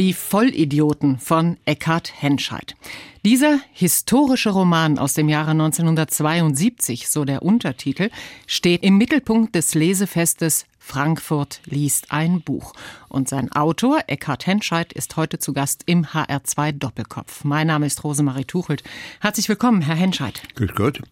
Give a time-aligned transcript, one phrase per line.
[0.00, 2.74] Die Vollidioten von Eckhard Henscheid.
[3.22, 8.08] Dieser historische Roman aus dem Jahre 1972, so der Untertitel,
[8.46, 12.72] steht im Mittelpunkt des Lesefestes Frankfurt liest ein Buch.
[13.10, 17.44] Und sein Autor, Eckhard Henscheid, ist heute zu Gast im HR2 Doppelkopf.
[17.44, 18.82] Mein Name ist Rosemarie Tuchelt.
[19.20, 20.40] Herzlich willkommen, Herr Henscheid.
[20.54, 21.02] Grüß Gott.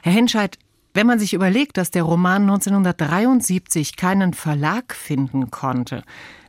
[0.00, 0.58] Herr Henscheid,
[0.94, 6.02] wenn man sich überlegt, dass der Roman 1973 keinen Verlag finden konnte,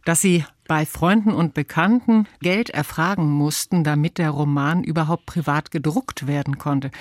[0.05, 6.27] dass Sie bei Freunden und Bekannten Geld erfragen mussten, damit der Roman überhaupt privat gedruckt
[6.27, 6.91] werden konnte.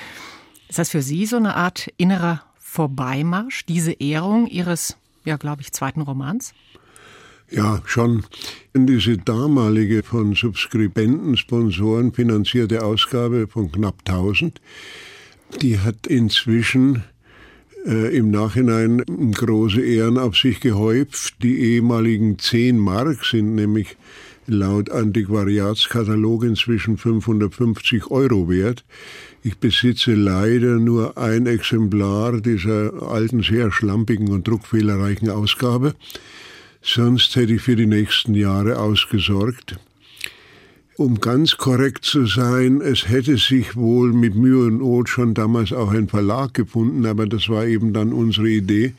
[0.68, 5.72] Ist das für Sie so eine Art innerer Vorbeimarsch, diese Ehrung Ihres, ja, glaube ich,
[5.72, 6.52] zweiten Romans?
[7.50, 8.24] Ja, schon.
[8.74, 14.60] Diese damalige von Subskribenten, Sponsoren finanzierte Ausgabe von knapp 1000,
[15.60, 17.04] die hat inzwischen
[17.84, 21.42] äh, im Nachhinein große Ehren auf sich gehäuft.
[21.42, 23.96] Die ehemaligen 10 Mark sind nämlich
[24.46, 28.84] laut Antiquariatskatalog inzwischen 550 Euro wert.
[29.42, 35.94] Ich besitze leider nur ein Exemplar dieser alten, sehr schlampigen und druckfehlerreichen Ausgabe.
[36.82, 39.78] Sonst hätte ich für die nächsten Jahre ausgesorgt.
[40.96, 45.72] Um ganz korrekt zu sein, es hätte sich wohl mit Mühe und Not schon damals
[45.72, 48.94] auch ein Verlag gefunden, aber das war eben dann unsere Idee,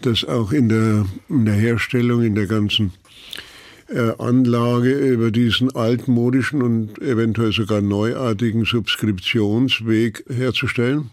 [0.00, 2.94] dass auch in der, in der Herstellung, in der ganzen
[3.88, 11.10] äh, Anlage über diesen altmodischen und eventuell sogar neuartigen Subskriptionsweg herzustellen.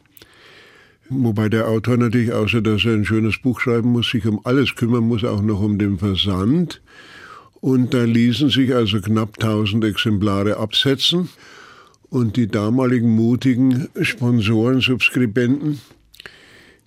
[1.09, 4.75] Wobei der Autor natürlich, außer dass er ein schönes Buch schreiben muss, sich um alles
[4.75, 6.81] kümmern muss, auch noch um den Versand.
[7.63, 11.29] Und da ließen sich also knapp 1000 Exemplare absetzen.
[12.09, 15.79] Und die damaligen mutigen Sponsoren, Subskribenten,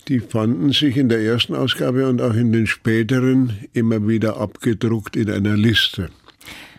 [0.09, 5.17] die fanden sich in der ersten Ausgabe und auch in den späteren immer wieder abgedruckt
[5.17, 6.11] in einer Liste.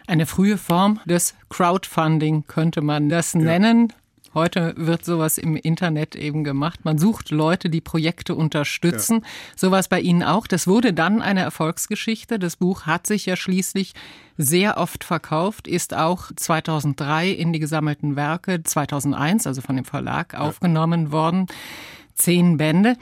[0.06, 3.88] Eine frühe Form des Crowdfunding könnte man das nennen.
[3.90, 3.96] Ja.
[4.38, 6.86] Heute wird sowas im Internet eben gemacht.
[6.86, 9.22] Man sucht Leute, die Projekte unterstützen.
[9.22, 9.28] Ja.
[9.56, 10.46] Sowas bei Ihnen auch.
[10.46, 12.38] Das wurde dann eine Erfolgsgeschichte.
[12.38, 13.96] Das Buch hat sich ja schließlich
[14.38, 20.34] sehr oft verkauft, ist auch 2003 in die gesammelten Werke, 2001, also von dem Verlag,
[20.34, 20.42] ja.
[20.42, 21.48] aufgenommen worden.
[22.14, 22.96] Zehn Bände.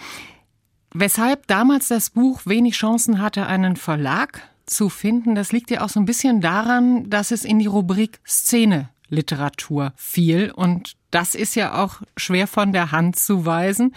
[0.93, 5.89] Weshalb damals das Buch wenig Chancen hatte, einen Verlag zu finden, das liegt ja auch
[5.89, 10.51] so ein bisschen daran, dass es in die Rubrik Szene Literatur fiel.
[10.51, 13.93] Und das ist ja auch schwer von der Hand zu weisen.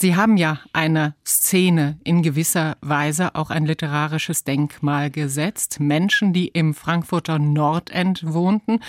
[0.00, 5.78] Sie haben ja eine Szene in gewisser Weise auch ein literarisches Denkmal gesetzt.
[5.78, 8.80] Menschen, die im Frankfurter Nordend wohnten.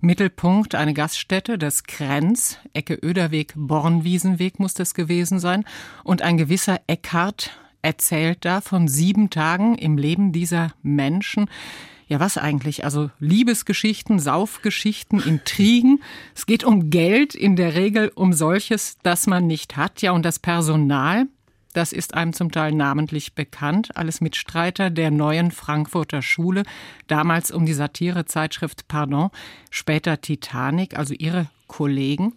[0.00, 5.64] Mittelpunkt eine Gaststätte, das Krenz, Ecke Öderweg, Bornwiesenweg muss das gewesen sein.
[6.04, 11.48] Und ein gewisser Eckhart erzählt da von sieben Tagen im Leben dieser Menschen
[12.08, 12.84] ja, was eigentlich?
[12.84, 16.02] Also Liebesgeschichten, Saufgeschichten, Intrigen.
[16.34, 20.00] Es geht um Geld, in der Regel um solches, das man nicht hat.
[20.00, 21.26] Ja, und das Personal,
[21.74, 23.94] das ist einem zum Teil namentlich bekannt.
[23.94, 26.62] Alles Mitstreiter der neuen Frankfurter Schule.
[27.08, 29.28] Damals um die Satirezeitschrift Pardon,
[29.70, 32.32] später Titanic, also ihre Kollegen.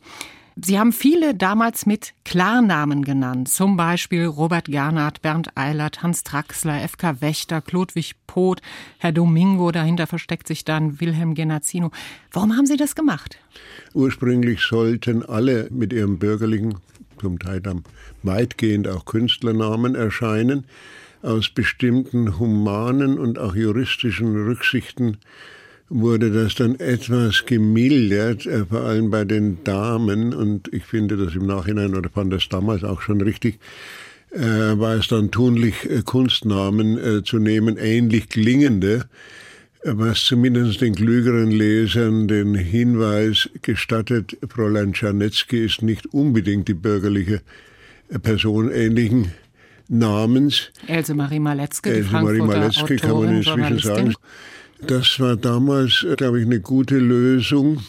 [0.56, 6.84] Sie haben viele damals mit Klarnamen genannt, zum Beispiel Robert Gernhardt, Bernd Eilert, Hans Traxler,
[6.84, 7.22] F.K.
[7.22, 8.62] Wächter, Klodwig Poth,
[8.98, 11.92] Herr Domingo, dahinter versteckt sich dann Wilhelm Genazzino.
[12.32, 13.38] Warum haben Sie das gemacht?
[13.94, 16.76] Ursprünglich sollten alle mit ihrem bürgerlichen,
[17.20, 17.84] zum Teil dann
[18.24, 20.66] weitgehend auch Künstlernamen erscheinen.
[21.22, 25.18] Aus bestimmten humanen und auch juristischen Rücksichten
[25.92, 30.34] wurde das dann etwas gemildert, äh, vor allem bei den Damen.
[30.34, 33.60] Und ich finde das im Nachhinein, oder fand das damals auch schon richtig,
[34.32, 39.06] äh, war es dann tunlich, äh, Kunstnamen äh, zu nehmen, ähnlich klingende,
[39.84, 47.42] was zumindest den klügeren Lesern den Hinweis gestattet, Fräulein Czarnetzky ist nicht unbedingt die bürgerliche
[48.22, 49.32] Person ähnlichen
[49.90, 50.72] Namens.
[50.88, 54.14] Else Marie Maletzke, die Else Marie Maletzke kann man inzwischen sagen.
[54.88, 57.82] Das war damals, glaube ich, eine gute Lösung.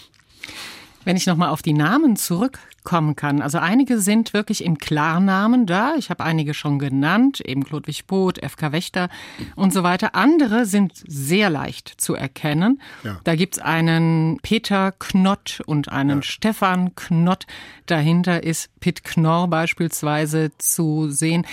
[1.04, 3.42] Wenn ich nochmal auf die Namen zurückkommen kann.
[3.42, 5.94] Also einige sind wirklich im Klarnamen da.
[5.96, 9.08] Ich habe einige schon genannt, eben Ludwig Boot, FK Wächter
[9.56, 10.14] und so weiter.
[10.14, 12.80] Andere sind sehr leicht zu erkennen.
[13.02, 13.18] Ja.
[13.24, 16.22] Da gibt's einen Peter Knott und einen ja.
[16.22, 17.46] Stefan Knott.
[17.86, 21.46] Dahinter ist Pitt Knorr beispielsweise zu sehen.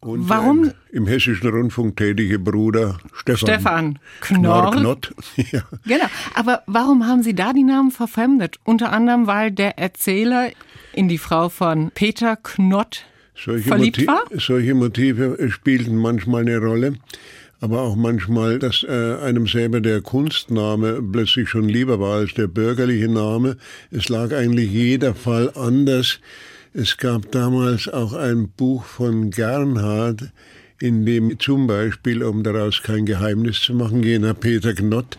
[0.00, 0.70] Und Warum?
[0.92, 3.36] Im Hessischen Rundfunk tätige Bruder Stefan.
[3.36, 4.70] Stefan Knorr.
[4.70, 5.12] Knott.
[5.36, 5.62] ja.
[5.84, 6.06] Genau.
[6.34, 8.58] Aber warum haben Sie da die Namen verfremdet?
[8.64, 10.50] Unter anderem, weil der Erzähler
[10.92, 14.22] in die Frau von Peter Knott solche verliebt Motiv, war?
[14.38, 16.94] Solche Motive spielten manchmal eine Rolle
[17.60, 22.46] aber auch manchmal, dass äh, einem selber der Kunstname plötzlich schon lieber war als der
[22.46, 23.56] bürgerliche Name.
[23.90, 26.20] Es lag eigentlich jeder Fall anders.
[26.80, 30.30] Es gab damals auch ein Buch von Gernhardt,
[30.78, 35.18] in dem zum Beispiel, um daraus kein Geheimnis zu machen, jener Peter Knott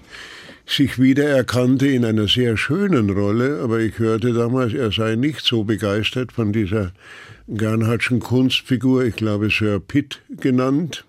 [0.66, 5.66] sich wiedererkannte in einer sehr schönen Rolle, aber ich hörte damals, er sei nicht so
[5.66, 6.94] begeistert von dieser
[7.50, 11.04] Gernhardtschen Kunstfigur, ich glaube Sir Pitt genannt.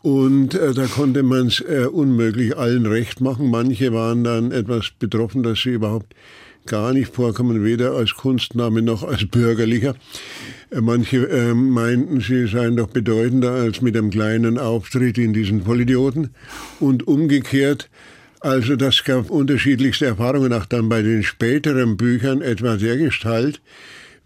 [0.00, 3.50] Und äh, da konnte man es äh, unmöglich allen recht machen.
[3.50, 6.14] Manche waren dann etwas betroffen, dass sie überhaupt
[6.68, 9.94] gar nicht vorkommen, weder als Kunstname noch als bürgerlicher.
[10.70, 15.62] Äh, manche äh, meinten, sie seien doch bedeutender als mit einem kleinen Auftritt in diesen
[15.62, 16.30] Vollidioten.
[16.78, 17.90] Und umgekehrt,
[18.40, 23.60] also das gab unterschiedlichste Erfahrungen, auch dann bei den späteren Büchern, etwa der Gestalt,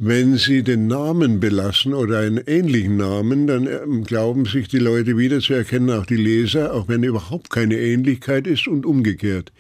[0.05, 5.17] wenn Sie den Namen belassen oder einen ähnlichen Namen, dann ähm, glauben sich die Leute
[5.17, 9.53] wiederzuerkennen, auch die Leser, auch wenn überhaupt keine Ähnlichkeit ist und umgekehrt.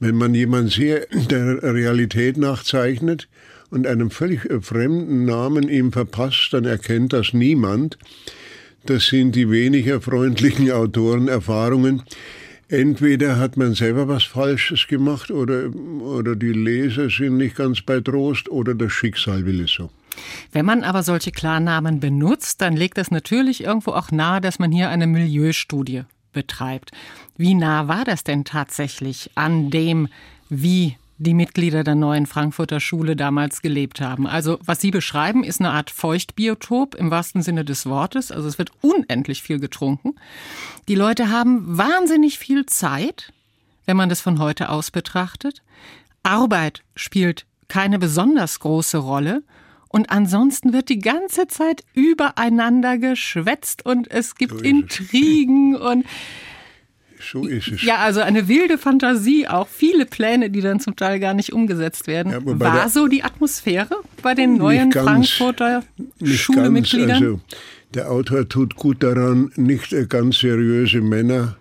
[0.00, 3.28] Wenn man jemand sehr der Realität nachzeichnet
[3.70, 7.96] und einen völlig äh, fremden Namen ihm verpasst, dann erkennt das niemand.
[8.86, 12.02] Das sind die weniger freundlichen Autorenerfahrungen.
[12.68, 15.70] Entweder hat man selber was Falsches gemacht oder,
[16.00, 19.90] oder die Leser sind nicht ganz bei Trost oder das Schicksal will es so.
[20.50, 24.72] Wenn man aber solche Klarnamen benutzt, dann legt das natürlich irgendwo auch nahe, dass man
[24.72, 26.90] hier eine Milieustudie betreibt.
[27.36, 30.08] Wie nah war das denn tatsächlich an dem,
[30.48, 34.26] wie die Mitglieder der neuen Frankfurter Schule damals gelebt haben.
[34.26, 38.30] Also was Sie beschreiben, ist eine Art Feuchtbiotop im wahrsten Sinne des Wortes.
[38.30, 40.14] Also es wird unendlich viel getrunken.
[40.88, 43.32] Die Leute haben wahnsinnig viel Zeit,
[43.86, 45.62] wenn man das von heute aus betrachtet.
[46.22, 49.42] Arbeit spielt keine besonders große Rolle.
[49.88, 56.04] Und ansonsten wird die ganze Zeit übereinander geschwätzt und es gibt Intrigen und
[57.30, 57.82] so ist es.
[57.82, 62.06] Ja, also eine wilde Fantasie, auch viele Pläne, die dann zum Teil gar nicht umgesetzt
[62.06, 62.32] werden.
[62.32, 65.82] Ja, War so die Atmosphäre bei den neuen ganz, Frankfurter
[66.22, 67.10] Schulemitgliedern?
[67.22, 67.40] Also,
[67.94, 71.56] der Autor tut gut daran, nicht ganz seriöse Männer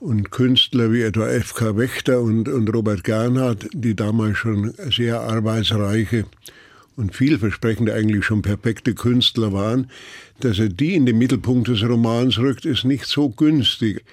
[0.00, 1.76] und Künstler wie etwa F.K.
[1.76, 6.24] Wächter und, und Robert Gernhardt, die damals schon sehr arbeitsreiche
[6.96, 9.90] und vielversprechende, eigentlich schon perfekte Künstler waren,
[10.40, 14.04] dass er die in den Mittelpunkt des Romans rückt, ist nicht so günstig.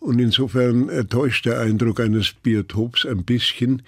[0.00, 3.82] Und insofern täuscht der Eindruck eines Biotops ein bisschen.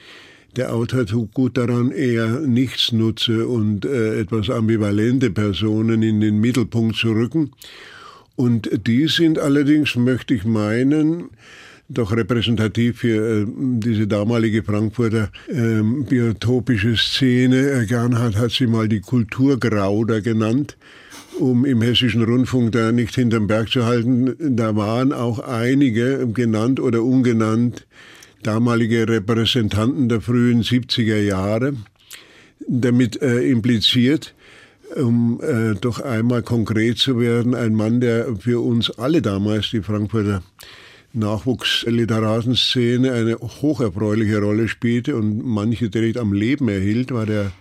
[0.56, 6.97] Der Autor tut gut daran, eher Nichtsnutze und äh, etwas ambivalente Personen in den Mittelpunkt
[6.97, 7.53] zu rücken.
[8.37, 11.31] Und die sind allerdings, möchte ich meinen,
[11.88, 17.87] doch repräsentativ für äh, diese damalige Frankfurter äh, biotopische Szene.
[17.88, 20.76] Gernhardt hat sie mal die Kulturgrauder genannt
[21.38, 26.81] um im hessischen Rundfunk da nicht hinterm Berg zu halten, da waren auch einige genannt
[26.81, 27.87] oder ungenannt
[28.43, 31.75] damalige Repräsentanten der frühen 70er Jahre
[32.69, 34.34] damit äh, impliziert,
[34.96, 39.82] um äh, doch einmal konkret zu werden, ein Mann, der für uns alle damals die
[39.82, 40.43] Frankfurter
[41.14, 47.52] Nachwuchsliteratenszene eine hocherfreuliche Rolle spielte und manche direkt am Leben erhielt, war der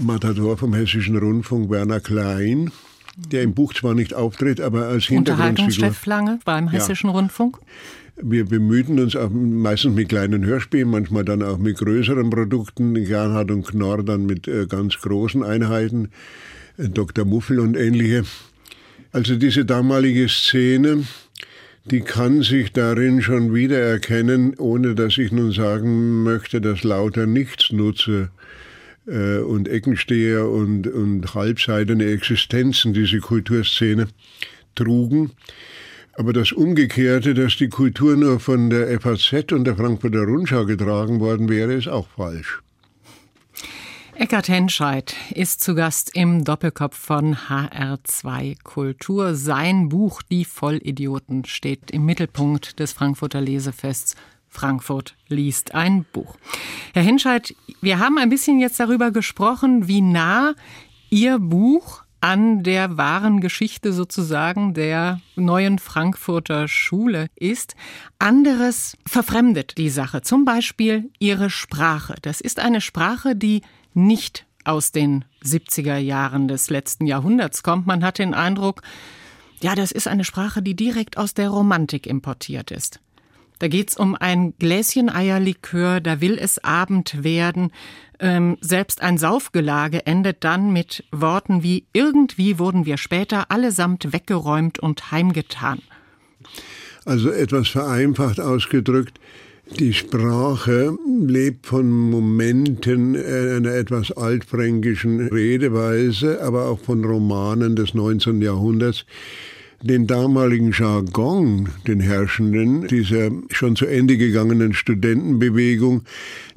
[0.00, 2.70] Matador vom Hessischen Rundfunk Werner Klein,
[3.16, 5.92] der im Buch zwar nicht auftritt, aber als Hintergrundfigur.
[6.04, 7.16] Lange beim Hessischen ja.
[7.16, 7.58] Rundfunk.
[8.20, 12.94] Wir bemühten uns auch meistens mit kleinen Hörspielen, manchmal dann auch mit größeren Produkten.
[12.94, 16.10] Gernhard und Knorr dann mit äh, ganz großen Einheiten,
[16.76, 17.24] äh, Dr.
[17.24, 18.24] Muffel und ähnliche.
[19.10, 21.04] Also diese damalige Szene,
[21.86, 28.30] die kann sich darin schon wiedererkennen, ohne dass ich nun sagen möchte, dass lauter Nichtsnutze
[29.08, 34.08] äh, und Eckensteher und, und halbseidene Existenzen diese Kulturszene
[34.74, 35.32] trugen.
[36.14, 41.20] Aber das Umgekehrte, dass die Kultur nur von der FAZ und der Frankfurter Rundschau getragen
[41.20, 42.60] worden wäre, ist auch falsch.
[44.16, 49.36] Eckhard Henscheid ist zu Gast im Doppelkopf von HR2 Kultur.
[49.36, 54.16] Sein Buch Die Vollidioten steht im Mittelpunkt des Frankfurter Lesefests
[54.58, 56.36] Frankfurt liest ein Buch.
[56.92, 60.54] Herr Henscheid, wir haben ein bisschen jetzt darüber gesprochen, wie nah
[61.10, 67.76] Ihr Buch an der wahren Geschichte sozusagen der neuen Frankfurter Schule ist.
[68.18, 72.16] Anderes verfremdet die Sache, zum Beispiel ihre Sprache.
[72.22, 73.62] Das ist eine Sprache, die
[73.94, 77.86] nicht aus den 70er Jahren des letzten Jahrhunderts kommt.
[77.86, 78.82] Man hat den Eindruck,
[79.60, 83.00] ja, das ist eine Sprache, die direkt aus der Romantik importiert ist.
[83.58, 87.70] Da geht's um ein Gläschen Eierlikör, da will es Abend werden.
[88.20, 94.78] Ähm, selbst ein Saufgelage endet dann mit Worten wie irgendwie wurden wir später allesamt weggeräumt
[94.78, 95.80] und heimgetan.
[97.04, 99.18] Also etwas vereinfacht ausgedrückt,
[99.78, 108.40] die Sprache lebt von Momenten einer etwas altfränkischen Redeweise, aber auch von Romanen des 19.
[108.40, 109.04] Jahrhunderts.
[109.80, 116.02] Den damaligen Jargon, den Herrschenden, dieser schon zu Ende gegangenen Studentenbewegung,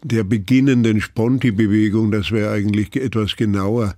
[0.04, 3.96] der beginnenden Sponti-Bewegung, das wäre eigentlich etwas genauer,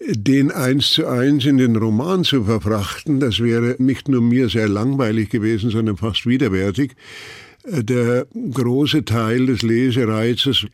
[0.00, 4.68] den eins zu eins in den Roman zu verfrachten, das wäre nicht nur mir sehr
[4.68, 6.96] langweilig gewesen, sondern fast widerwärtig.
[7.64, 10.66] Der große Teil des Lesereizes,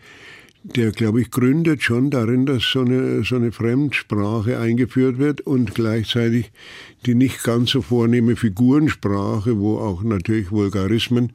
[0.65, 5.75] der, glaube ich, gründet schon darin, dass so eine, so eine Fremdsprache eingeführt wird und
[5.75, 6.53] gleichzeitig
[7.05, 11.33] die nicht ganz so vornehme Figurensprache, wo auch natürlich Vulgarismen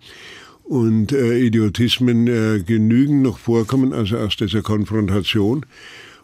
[0.63, 5.65] und äh, Idiotismen äh, genügend noch vorkommen, also aus dieser Konfrontation.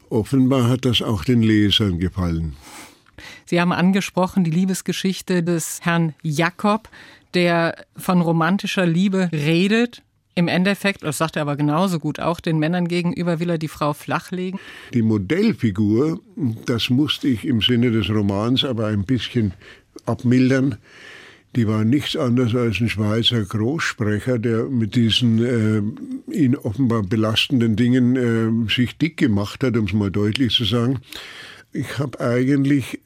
[0.10, 2.56] Offenbar hat das auch den Lesern gefallen.
[3.46, 6.90] Sie haben angesprochen die Liebesgeschichte des Herrn Jakob,
[7.34, 10.04] der von romantischer Liebe redet.
[10.36, 13.68] Im Endeffekt, das sagt er aber genauso gut auch, den Männern gegenüber will er die
[13.68, 14.60] Frau flachlegen.
[14.94, 16.20] Die Modellfigur,
[16.66, 19.54] das musste ich im Sinne des Romans aber ein bisschen
[20.06, 20.78] abmildern.
[21.56, 27.76] Die war nichts anderes als ein Schweizer Großsprecher, der mit diesen äh, ihn offenbar belastenden
[27.76, 31.00] Dingen äh, sich dick gemacht hat, um es mal deutlich zu sagen.
[31.72, 33.00] Ich habe eigentlich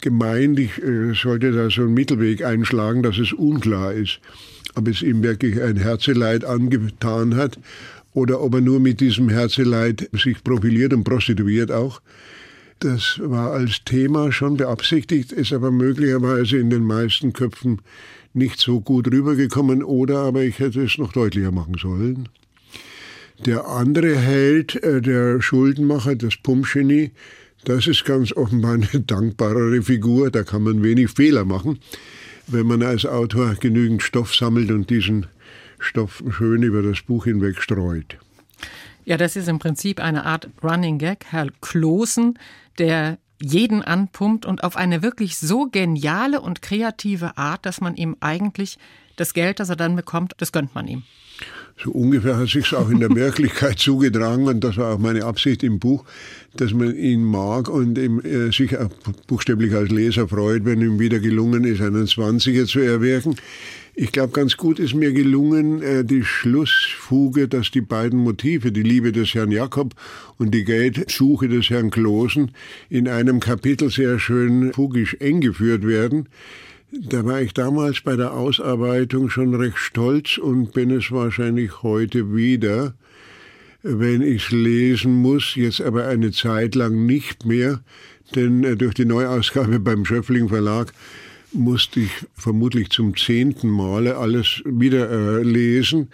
[0.00, 4.20] gemeint, ich äh, sollte da so einen Mittelweg einschlagen, dass es unklar ist,
[4.74, 7.58] ob es ihm wirklich ein Herzeleid angetan hat
[8.14, 12.00] oder ob er nur mit diesem Herzeleid sich profiliert und prostituiert auch.
[12.80, 17.80] Das war als Thema schon beabsichtigt, ist aber möglicherweise in den meisten Köpfen
[18.34, 22.28] nicht so gut rübergekommen oder aber ich hätte es noch deutlicher machen sollen.
[23.46, 27.10] Der andere Held, äh, der Schuldenmacher, das Pumpgenie,
[27.64, 31.78] das ist ganz offenbar eine dankbarere Figur, da kann man wenig Fehler machen,
[32.46, 35.26] wenn man als Autor genügend Stoff sammelt und diesen
[35.78, 38.18] Stoff schön über das Buch hinweg streut.
[39.04, 41.24] Ja, das ist im Prinzip eine Art Running Gag.
[41.30, 42.38] Herr Klosen,
[42.78, 48.16] der jeden anpumpt und auf eine wirklich so geniale und kreative Art, dass man ihm
[48.20, 48.78] eigentlich
[49.16, 51.02] das Geld, das er dann bekommt, das gönnt man ihm.
[51.82, 55.62] So ungefähr hat sich auch in der Wirklichkeit zugetragen und das war auch meine Absicht
[55.62, 56.04] im Buch,
[56.54, 58.90] dass man ihn mag und ihm, äh, sich auch
[59.26, 63.36] buchstäblich als Leser freut, wenn ihm wieder gelungen ist, einen Zwanziger zu erwirken.
[63.94, 68.82] Ich glaube, ganz gut ist mir gelungen, äh, die Schlussfuge, dass die beiden Motive, die
[68.82, 69.94] Liebe des Herrn Jakob
[70.38, 72.52] und die Geldsuche des Herrn Klosen,
[72.88, 76.28] in einem Kapitel sehr schön fugisch eng geführt werden.
[76.94, 82.36] Da war ich damals bei der Ausarbeitung schon recht stolz und bin es wahrscheinlich heute
[82.36, 82.92] wieder,
[83.82, 87.80] wenn ich lesen muss, jetzt aber eine Zeit lang nicht mehr,
[88.34, 90.92] denn äh, durch die Neuausgabe beim Schöffling Verlag
[91.54, 96.08] musste ich vermutlich zum zehnten Male alles wieder äh, lesen.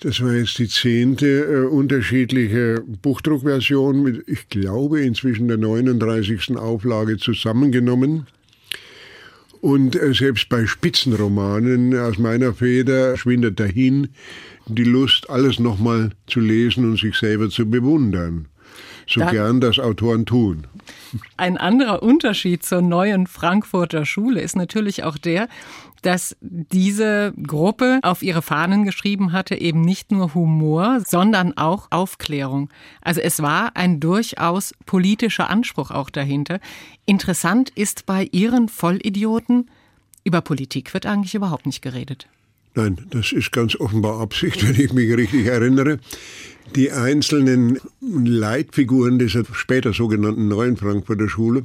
[0.00, 6.56] Das war jetzt die zehnte äh, unterschiedliche Buchdruckversion mit, ich glaube, inzwischen der 39.
[6.56, 8.26] Auflage zusammengenommen.
[9.64, 14.08] Und äh, selbst bei Spitzenromanen aus meiner Feder schwindet dahin
[14.66, 18.48] die Lust, alles nochmal zu lesen und sich selber zu bewundern.
[19.08, 20.66] So da gern das Autoren tun.
[21.38, 25.48] Ein anderer Unterschied zur neuen Frankfurter Schule ist natürlich auch der,
[26.04, 32.68] dass diese Gruppe auf ihre Fahnen geschrieben hatte, eben nicht nur Humor, sondern auch Aufklärung.
[33.00, 36.60] Also es war ein durchaus politischer Anspruch auch dahinter.
[37.06, 39.70] Interessant ist bei ihren Vollidioten,
[40.24, 42.28] über Politik wird eigentlich überhaupt nicht geredet.
[42.74, 46.00] Nein, das ist ganz offenbar Absicht, wenn ich mich richtig erinnere.
[46.76, 51.64] Die einzelnen Leitfiguren dieser später sogenannten neuen Frankfurter Schule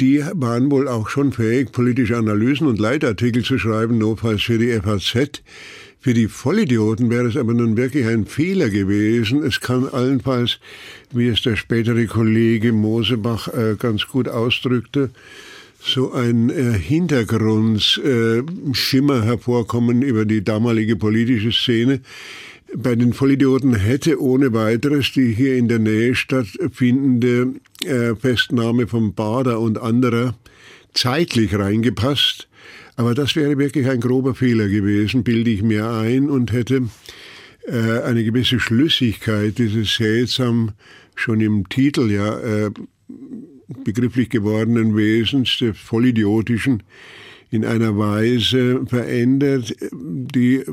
[0.00, 4.72] die waren wohl auch schon fähig, politische Analysen und Leitartikel zu schreiben, notfalls für die
[4.72, 5.42] FAZ.
[6.00, 9.44] Für die Vollidioten wäre es aber nun wirklich ein Fehler gewesen.
[9.44, 10.58] Es kann allenfalls,
[11.12, 15.10] wie es der spätere Kollege Mosebach äh, ganz gut ausdrückte,
[15.78, 22.00] so ein äh, Hintergrundschimmer äh, hervorkommen über die damalige politische Szene,
[22.76, 29.14] bei den Vollidioten hätte ohne weiteres die hier in der Nähe stattfindende äh, Festnahme von
[29.14, 30.34] Bader und anderer
[30.94, 32.48] zeitlich reingepasst.
[32.96, 36.88] Aber das wäre wirklich ein grober Fehler gewesen, bilde ich mir ein, und hätte
[37.66, 40.72] äh, eine gewisse Schlüssigkeit dieses seltsam
[41.14, 42.70] schon im Titel ja äh,
[43.84, 46.82] begrifflich gewordenen Wesens, des Vollidiotischen,
[47.52, 50.64] in einer Weise verändert, die,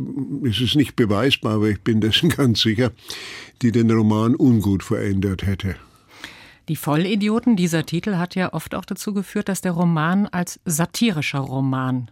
[0.48, 2.92] es ist nicht beweisbar, aber ich bin dessen ganz sicher,
[3.62, 5.76] die den Roman ungut verändert hätte.
[6.70, 11.40] Die Vollidioten, dieser Titel hat ja oft auch dazu geführt, dass der Roman als satirischer
[11.40, 12.12] Roman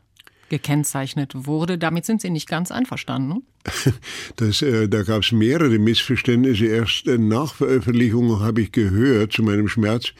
[0.49, 1.77] gekennzeichnet wurde.
[1.77, 3.43] Damit sind Sie nicht ganz einverstanden.
[4.37, 6.65] Das, äh, da gab es mehrere Missverständnisse.
[6.67, 10.13] Erst nach Veröffentlichung habe ich gehört, zu meinem Schmerz,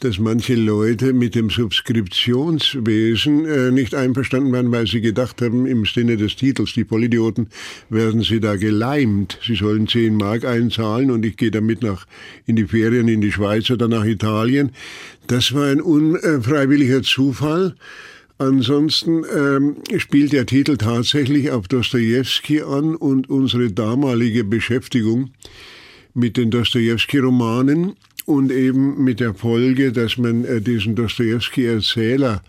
[0.00, 5.84] dass manche Leute mit dem Subskriptionswesen äh, nicht einverstanden waren, weil sie gedacht haben, im
[5.84, 7.48] Sinne des Titels, die Vollidioten,
[7.90, 9.38] werden sie da geleimt.
[9.46, 12.06] Sie sollen 10 Mark einzahlen und ich gehe damit nach,
[12.46, 14.72] in die Ferien in die Schweiz oder nach Italien.
[15.26, 17.74] Das war ein unfreiwilliger Zufall.
[18.38, 25.32] Ansonsten ähm, spielt der Titel tatsächlich auf Dostoevsky an und unsere damalige Beschäftigung
[26.14, 27.96] mit den Dostoevsky-Romanen
[28.30, 32.42] und eben mit der Folge, dass man äh, diesen Dostoevsky-Erzähler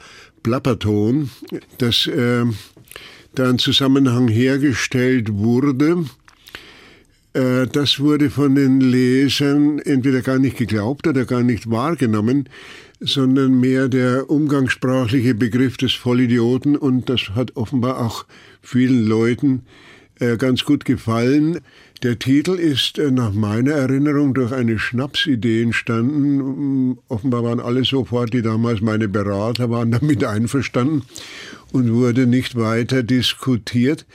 [0.43, 1.31] Plapperton,
[1.79, 2.45] dass äh,
[3.33, 6.05] da ein Zusammenhang hergestellt wurde,
[7.33, 12.47] äh, das wurde von den Lesern entweder gar nicht geglaubt oder gar nicht wahrgenommen,
[12.99, 18.25] sondern mehr der umgangssprachliche Begriff des Vollidioten und das hat offenbar auch
[18.61, 19.63] vielen Leuten
[20.19, 21.59] äh, ganz gut gefallen.
[22.03, 26.89] Der Titel ist äh, nach meiner Erinnerung durch eine Schnapsidee entstanden.
[26.89, 31.03] Mm, offenbar waren alle sofort, die damals meine Berater waren, damit einverstanden
[31.71, 34.07] und wurde nicht weiter diskutiert.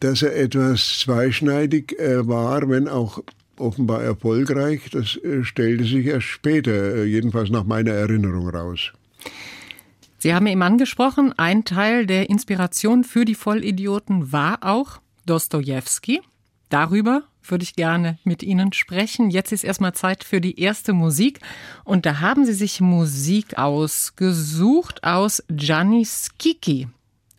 [0.00, 3.22] Dass er etwas zweischneidig äh, war, wenn auch
[3.56, 8.92] offenbar erfolgreich, das äh, stellte sich erst später, jedenfalls nach meiner Erinnerung raus.
[10.18, 16.20] Sie haben eben angesprochen, ein Teil der Inspiration für die Vollidioten war auch Dostoevsky.
[16.68, 19.30] Darüber würde ich gerne mit Ihnen sprechen.
[19.30, 21.40] Jetzt ist erstmal Zeit für die erste Musik.
[21.84, 26.88] Und da haben Sie sich Musik ausgesucht aus Gianni Schicchi.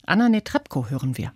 [0.05, 1.31] Anna Netrebko hören wir.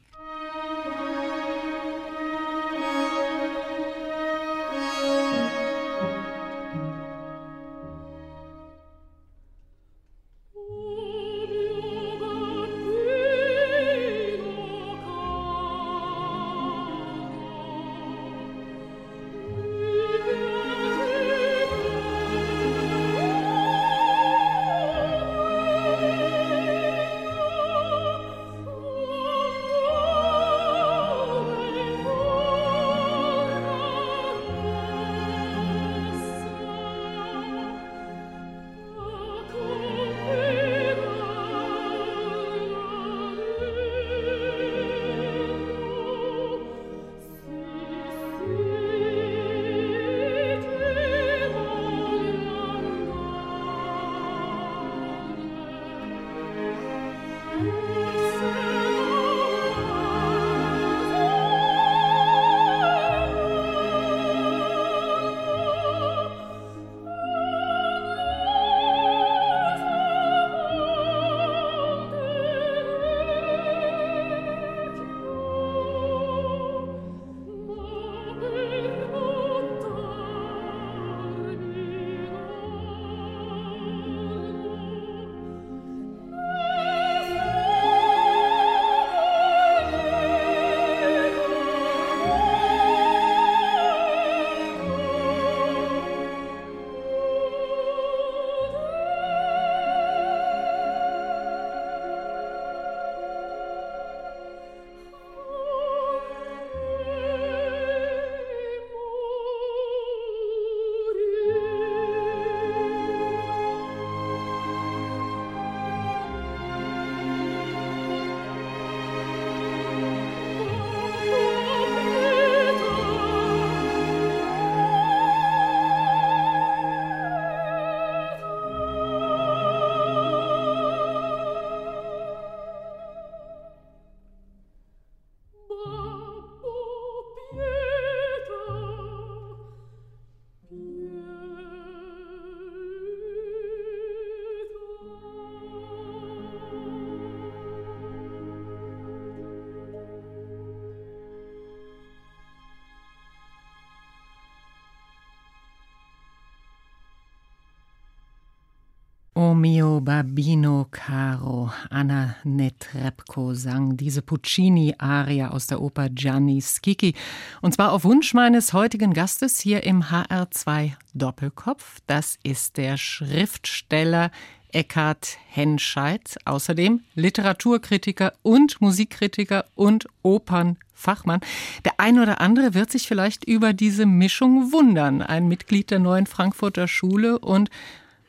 [159.54, 167.14] O mio Babino caro, Anna Netrebko sang diese Puccini-Aria aus der Oper Gianni Schicchi.
[167.62, 172.00] Und zwar auf Wunsch meines heutigen Gastes hier im HR2 Doppelkopf.
[172.08, 174.32] Das ist der Schriftsteller
[174.72, 181.42] Eckhard Henscheid, außerdem Literaturkritiker und Musikkritiker und Opernfachmann.
[181.86, 185.22] Der ein oder andere wird sich vielleicht über diese Mischung wundern.
[185.22, 187.70] Ein Mitglied der neuen Frankfurter Schule und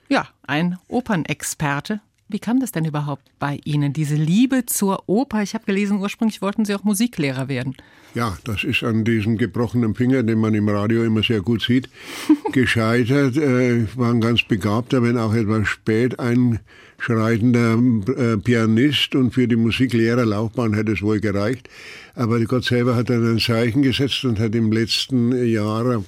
[0.09, 2.01] ja, ein Opernexperte.
[2.29, 5.43] Wie kam das denn überhaupt bei Ihnen, diese Liebe zur Oper?
[5.43, 7.77] Ich habe gelesen, ursprünglich wollten Sie auch Musiklehrer werden.
[8.15, 11.91] Ja, das ist an diesem gebrochenen Finger, den man im Radio immer sehr gut sieht,
[12.53, 13.37] gescheitert.
[13.37, 17.79] Äh, ich war ein ganz begabter, wenn auch etwas spät einschreitender
[18.17, 21.69] äh, Pianist und für die Musiklehrerlaufbahn hätte es wohl gereicht.
[22.15, 26.05] Aber Gott selber hat dann ein Zeichen gesetzt und hat im letzten Jahr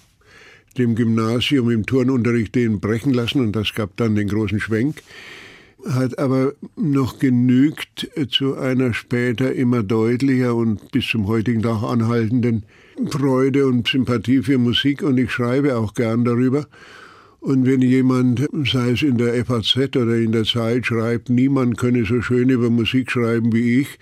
[0.78, 5.02] dem Gymnasium im Turnunterricht den brechen lassen und das gab dann den großen Schwenk
[5.88, 12.64] hat aber noch genügt zu einer später immer deutlicher und bis zum heutigen Tag anhaltenden
[13.08, 16.66] Freude und Sympathie für Musik und ich schreibe auch gern darüber.
[17.40, 22.04] Und wenn jemand, sei es in der FAZ oder in der Zeit, schreibt, niemand könne
[22.04, 23.98] so schön über Musik schreiben wie ich,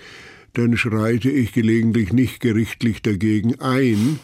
[0.55, 4.19] dann schreite ich gelegentlich nicht gerichtlich dagegen ein.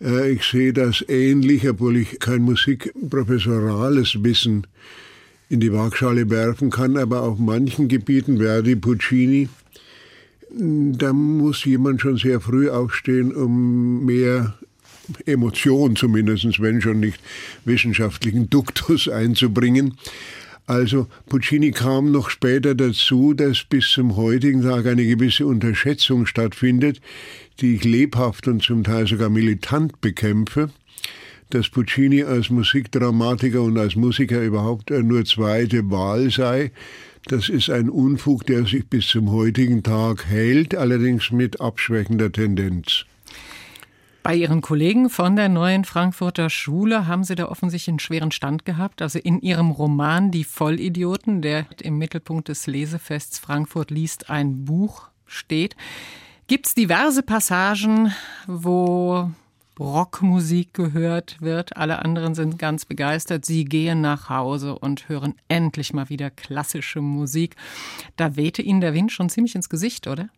[0.00, 4.66] Äh, ich sehe das ähnlich, obwohl ich kein musikprofessorales Wissen
[5.48, 9.48] in die Waagschale werfen kann, aber auf manchen Gebieten, Verdi, Puccini,
[10.50, 14.54] da muss jemand schon sehr früh aufstehen, um mehr
[15.26, 17.20] Emotion zumindest, wenn schon nicht
[17.64, 19.98] wissenschaftlichen Duktus einzubringen.
[20.66, 27.00] Also Puccini kam noch später dazu, dass bis zum heutigen Tag eine gewisse Unterschätzung stattfindet,
[27.60, 30.70] die ich lebhaft und zum Teil sogar militant bekämpfe
[31.50, 36.72] dass Puccini als Musikdramatiker und als Musiker überhaupt nur zweite Wahl sei.
[37.26, 43.06] Das ist ein Unfug, der sich bis zum heutigen Tag hält, allerdings mit abschwächender Tendenz.
[44.24, 48.64] Bei Ihren Kollegen von der neuen Frankfurter Schule haben Sie da offensichtlich einen schweren Stand
[48.64, 49.02] gehabt.
[49.02, 55.08] Also in Ihrem Roman Die Vollidioten, der im Mittelpunkt des Lesefests Frankfurt liest ein Buch
[55.26, 55.76] steht,
[56.46, 58.14] gibt es diverse Passagen,
[58.46, 59.30] wo
[59.78, 61.76] Rockmusik gehört wird.
[61.76, 63.44] Alle anderen sind ganz begeistert.
[63.44, 67.56] Sie gehen nach Hause und hören endlich mal wieder klassische Musik.
[68.16, 70.30] Da wehte Ihnen der Wind schon ziemlich ins Gesicht, oder?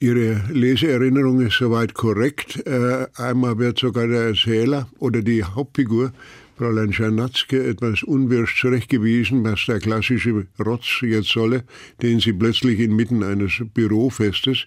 [0.00, 2.64] Ihre Leseerinnerung ist soweit korrekt.
[2.66, 6.12] Äh, einmal wird sogar der Erzähler oder die Hauptfigur
[6.56, 11.64] Fräulein Czernatzke etwas unwirsch zurechtgewiesen, was der klassische Rotz jetzt solle,
[12.02, 14.66] den sie plötzlich inmitten eines Bürofestes,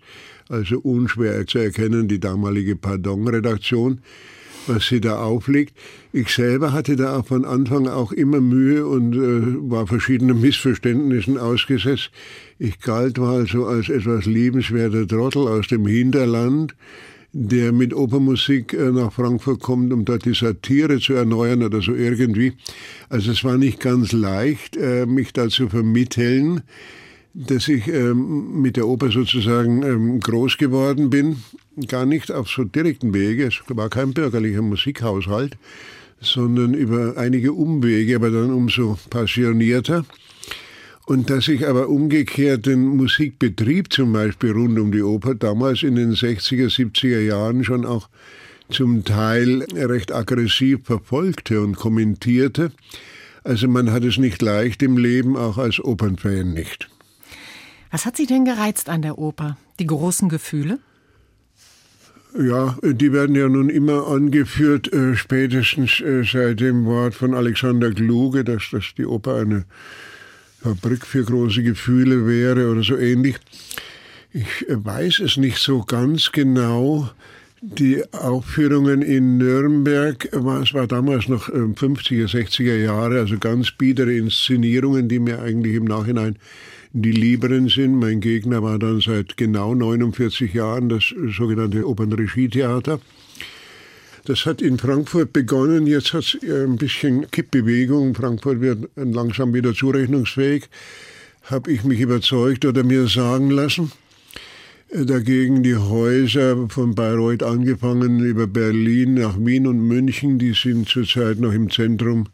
[0.50, 4.00] also unschwer zu erkennen, die damalige Pardon-Redaktion,
[4.68, 5.78] was sie da auflegt.
[6.14, 12.12] Ich selber hatte da von Anfang auch immer Mühe und äh, war verschiedenen Missverständnissen ausgesetzt.
[12.64, 16.76] Ich galt mal so als etwas liebenswerter Trottel aus dem Hinterland,
[17.34, 21.96] der mit Opermusik äh, nach Frankfurt kommt, um dort die Satire zu erneuern oder so
[21.96, 22.54] irgendwie.
[23.10, 26.62] Also es war nicht ganz leicht, äh, mich da zu vermitteln,
[27.34, 31.38] dass ich ähm, mit der Oper sozusagen ähm, groß geworden bin.
[31.88, 33.48] Gar nicht auf so direkten Wege.
[33.48, 35.58] Es war kein bürgerlicher Musikhaushalt,
[36.20, 40.06] sondern über einige Umwege, aber dann umso passionierter.
[41.12, 45.96] Und dass ich aber umgekehrt den Musikbetrieb zum Beispiel rund um die Oper damals in
[45.96, 48.08] den 60er, 70er Jahren schon auch
[48.70, 52.72] zum Teil recht aggressiv verfolgte und kommentierte.
[53.44, 56.90] Also man hat es nicht leicht im Leben, auch als Opernfan nicht.
[57.92, 59.58] Was hat Sie denn gereizt an der Oper?
[59.82, 60.80] Die großen Gefühle?
[62.40, 67.92] Ja, die werden ja nun immer angeführt, äh, spätestens äh, seit dem Wort von Alexander
[67.92, 69.66] Kluge, dass, dass die Oper eine
[70.62, 73.38] Fabrik für große Gefühle wäre oder so ähnlich.
[74.32, 77.10] Ich weiß es nicht so ganz genau.
[77.64, 84.14] Die Aufführungen in Nürnberg, es war damals noch 50er, ähm, 60er Jahre, also ganz biedere
[84.14, 86.38] Inszenierungen, die mir eigentlich im Nachhinein
[86.94, 87.96] die lieberen sind.
[87.96, 93.00] Mein Gegner war dann seit genau 49 Jahren das sogenannte Opernregietheater.
[94.26, 98.14] Das hat in Frankfurt begonnen, jetzt hat es ein bisschen Kippbewegung.
[98.14, 100.70] Frankfurt wird langsam wieder zurechnungsfähig,
[101.44, 103.92] habe ich mich überzeugt oder mir sagen lassen.
[104.94, 111.40] Dagegen die Häuser von Bayreuth angefangen über Berlin nach Wien und München, die sind zurzeit
[111.40, 112.28] noch im Zentrum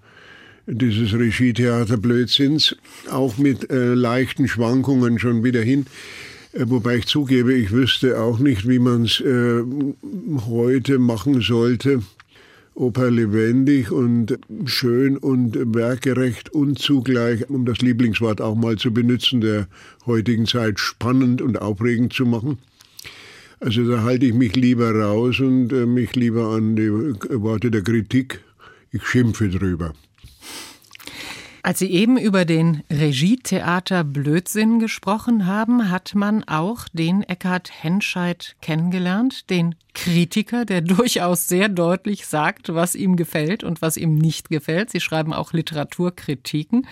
[0.65, 2.76] dieses Regietheater-Blödsinns,
[3.10, 5.86] auch mit äh, leichten Schwankungen schon wieder hin.
[6.54, 9.64] Äh, wobei ich zugebe, ich wüsste auch nicht, wie man es äh,
[10.48, 12.02] heute machen sollte,
[12.76, 19.42] Oper lebendig und schön und werkgerecht und zugleich, um das Lieblingswort auch mal zu benutzen,
[19.42, 19.68] der
[20.06, 22.60] heutigen Zeit spannend und aufregend zu machen.
[23.60, 27.82] Also da halte ich mich lieber raus und äh, mich lieber an die Worte der
[27.82, 28.42] Kritik.
[28.92, 29.94] Ich schimpfe drüber.
[31.67, 38.56] Als Sie eben über den Regietheater Blödsinn gesprochen haben, hat man auch den Eckhard Henscheid
[38.62, 44.49] kennengelernt, den Kritiker, der durchaus sehr deutlich sagt, was ihm gefällt und was ihm nicht
[44.49, 44.91] gefällt.
[44.91, 46.88] Sie schreiben auch Literaturkritiken.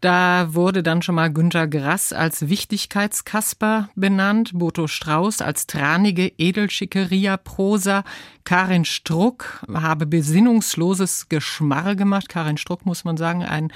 [0.00, 8.04] Da wurde dann schon mal Günter Grass als Wichtigkeitskasper benannt, Boto Strauß als tranige Edelschickeria-Prosa,
[8.44, 12.30] Karin Struck habe besinnungsloses Geschmarre gemacht.
[12.30, 13.70] Karin Struck, muss man sagen, ein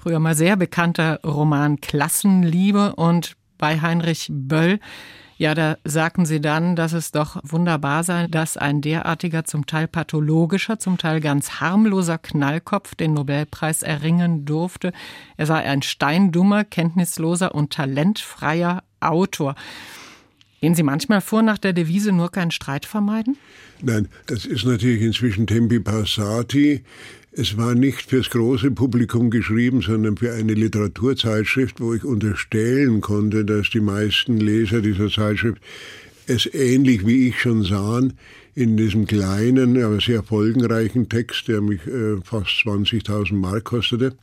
[0.00, 4.78] früher mal sehr bekannter Roman Klassenliebe und bei Heinrich Böll
[5.38, 9.86] ja, da sagten Sie dann, dass es doch wunderbar sei, dass ein derartiger, zum Teil
[9.86, 14.92] pathologischer, zum Teil ganz harmloser Knallkopf den Nobelpreis erringen durfte.
[15.36, 19.54] Er sei ein steindummer, kenntnisloser und talentfreier Autor.
[20.62, 23.36] Gehen Sie manchmal vor nach der Devise nur keinen Streit vermeiden?
[23.82, 26.82] Nein, das ist natürlich inzwischen Tempi Passati.
[27.38, 33.44] Es war nicht fürs große Publikum geschrieben, sondern für eine Literaturzeitschrift, wo ich unterstellen konnte,
[33.44, 35.60] dass die meisten Leser dieser Zeitschrift
[36.26, 38.14] es ähnlich wie ich schon sahen,
[38.54, 44.14] in diesem kleinen, aber sehr folgenreichen Text, der mich äh, fast 20.000 Mark kostete.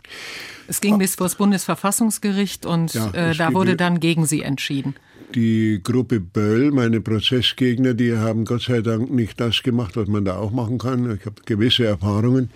[0.68, 4.96] Es ging bis vor das Bundesverfassungsgericht und ja, äh, da wurde dann gegen Sie entschieden.
[5.36, 10.26] Die Gruppe Böll, meine Prozessgegner, die haben Gott sei Dank nicht das gemacht, was man
[10.26, 11.16] da auch machen kann.
[11.16, 12.50] Ich habe gewisse Erfahrungen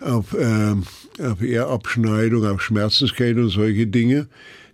[0.00, 0.74] auf, äh,
[1.22, 4.28] auf Ehrabschneidung, auf Schmerzensgeld und solche Dinge,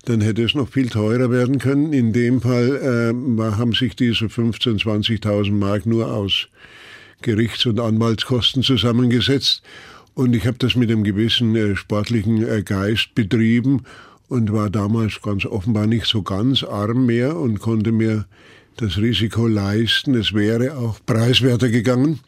[0.05, 1.93] dann hätte es noch viel teurer werden können.
[1.93, 4.83] In dem Fall äh, haben sich diese 15.000,
[5.23, 6.49] 20.000 Mark nur aus
[7.23, 9.63] Gerichts- und Anwaltskosten zusammengesetzt.
[10.15, 13.85] Und ich habe das mit einem gewissen äh, sportlichen äh, Geist betrieben
[14.29, 18.27] und war damals ganz offenbar nicht so ganz arm mehr und konnte mir
[18.77, 20.15] das Risiko leisten.
[20.15, 22.21] Es wäre auch preiswerter gegangen.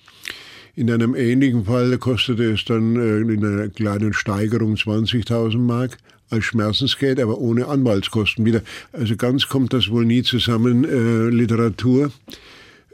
[0.76, 5.98] In einem ähnlichen Fall kostete es dann äh, in einer kleinen Steigerung 20.000 Mark
[6.30, 8.62] als Schmerzensgeld, aber ohne Anwaltskosten wieder.
[8.92, 12.10] Also ganz kommt das wohl nie zusammen, äh, Literatur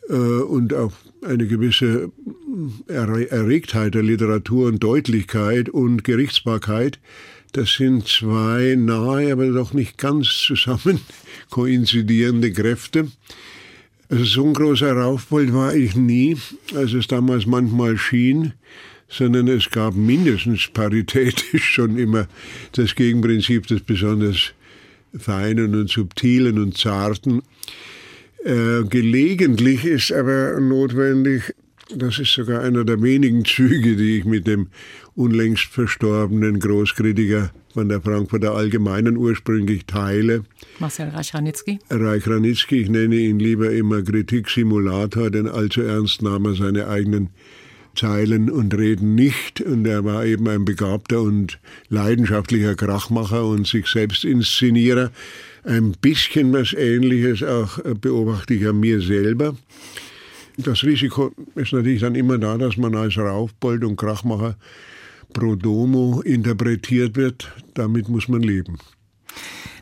[0.09, 2.11] äh, und auch eine gewisse
[2.88, 6.99] Erregtheit der Literatur und Deutlichkeit und Gerichtsbarkeit.
[7.53, 11.01] Das sind zwei nahe, aber doch nicht ganz zusammen
[11.51, 13.09] koinzidierende Kräfte.
[14.11, 16.37] Also so ein großer Raufbold war ich nie,
[16.75, 18.55] als es damals manchmal schien,
[19.09, 22.27] sondern es gab mindestens paritätisch schon immer
[22.73, 24.53] das Gegenprinzip des besonders
[25.16, 27.42] Feinen und Subtilen und Zarten.
[28.44, 31.55] Äh, gelegentlich ist aber notwendig,
[31.94, 34.68] das ist sogar einer der wenigen Züge, die ich mit dem
[35.14, 40.44] unlängst verstorbenen Großkritiker von der Frankfurter Allgemeinen ursprünglich teile.
[40.78, 41.78] Marcel Reich-Ranitzky?
[41.90, 47.30] Reich-Ranitzky, ich nenne ihn lieber immer Kritiksimulator, denn allzu ernst nahm er seine eigenen
[47.94, 49.61] Zeilen und Reden nicht.
[49.61, 55.11] Und er war eben ein begabter und leidenschaftlicher Krachmacher und sich selbst Inszenierer.
[55.64, 59.56] Ein bisschen was Ähnliches auch beobachte ich an mir selber.
[60.56, 64.56] Das Risiko ist natürlich dann immer da, dass man als Raufbold und Krachmacher
[65.33, 67.53] pro domo interpretiert wird.
[67.75, 68.79] Damit muss man leben.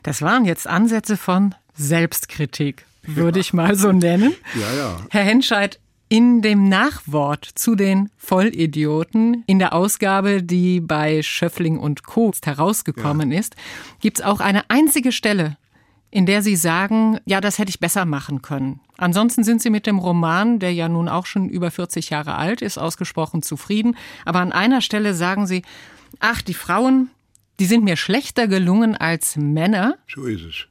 [0.03, 3.41] Das waren jetzt Ansätze von Selbstkritik, würde ja.
[3.41, 4.35] ich mal so nennen.
[4.55, 4.97] Ja, ja.
[5.11, 12.05] Herr Henscheid, in dem Nachwort zu den Vollidioten in der Ausgabe, die bei Schöffling und
[12.05, 12.33] Co.
[12.43, 13.41] herausgekommen ja.
[13.41, 13.57] ist,
[14.01, 15.57] gibt es auch eine einzige Stelle,
[16.11, 18.81] in der Sie sagen, ja, das hätte ich besser machen können.
[18.97, 22.63] Ansonsten sind Sie mit dem Roman, der ja nun auch schon über 40 Jahre alt
[22.63, 23.97] ist, ausgesprochen zufrieden.
[24.25, 25.63] Aber an einer Stelle sagen Sie,
[26.21, 27.11] ach, die Frauen,
[27.61, 29.97] die sind mir schlechter gelungen als Männer.
[30.13, 30.67] So ist es.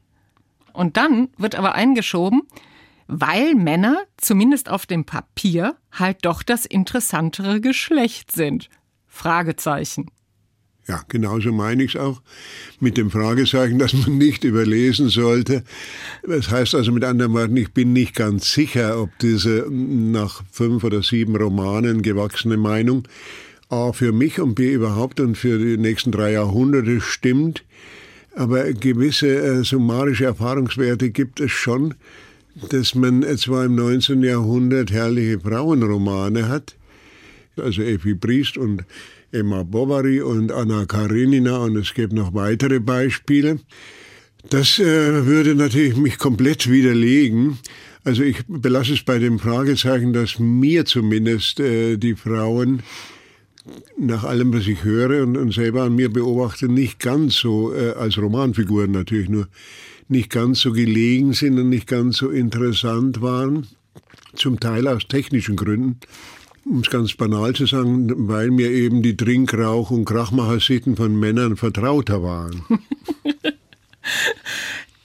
[0.73, 2.43] Und dann wird aber eingeschoben,
[3.07, 8.69] weil Männer, zumindest auf dem Papier, halt doch das interessantere Geschlecht sind.
[9.07, 10.11] Fragezeichen.
[10.87, 12.21] Ja, genauso meine ich es auch
[12.79, 15.63] mit dem Fragezeichen, dass man nicht überlesen sollte.
[16.25, 20.85] Das heißt also mit anderen Worten, ich bin nicht ganz sicher, ob diese nach fünf
[20.85, 23.05] oder sieben Romanen gewachsene Meinung
[23.69, 27.65] A für mich und B überhaupt und für die nächsten drei Jahrhunderte stimmt.
[28.33, 31.95] Aber gewisse äh, summarische Erfahrungswerte gibt es schon,
[32.69, 34.23] dass man zwar im 19.
[34.23, 36.75] Jahrhundert herrliche Frauenromane hat,
[37.57, 38.85] also Effi Briest und
[39.31, 43.59] Emma Bovary und Anna Karenina und es gibt noch weitere Beispiele.
[44.49, 47.57] Das äh, würde natürlich mich komplett widerlegen.
[48.03, 52.83] Also ich belasse es bei dem Fragezeichen, dass mir zumindest äh, die Frauen
[53.97, 57.91] nach allem, was ich höre und, und selber an mir beobachte, nicht ganz so, äh,
[57.91, 59.49] als Romanfiguren natürlich nur,
[60.07, 63.67] nicht ganz so gelegen sind und nicht ganz so interessant waren.
[64.35, 65.99] Zum Teil aus technischen Gründen.
[66.69, 71.55] Um es ganz banal zu sagen, weil mir eben die Trinkrauch- und Krachmachersitten von Männern
[71.55, 72.63] vertrauter waren.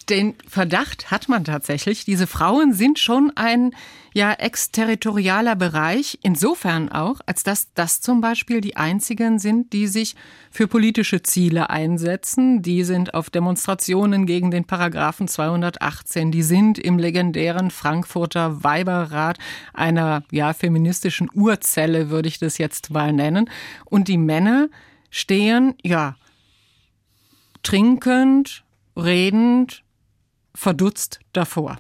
[0.09, 2.05] Den Verdacht hat man tatsächlich.
[2.05, 3.73] Diese Frauen sind schon ein
[4.13, 10.15] ja exterritorialer Bereich, insofern auch, als dass das zum Beispiel die einzigen sind, die sich
[10.51, 12.63] für politische Ziele einsetzen.
[12.63, 16.31] Die sind auf Demonstrationen gegen den Paragraphen 218.
[16.31, 19.39] Die sind im legendären Frankfurter Weiberrat
[19.73, 23.49] einer ja feministischen Urzelle, würde ich das jetzt mal nennen.
[23.85, 24.69] Und die Männer
[25.11, 26.17] stehen ja
[27.63, 28.65] trinkend,
[28.97, 29.83] redend,
[30.55, 31.79] verdutzt davor.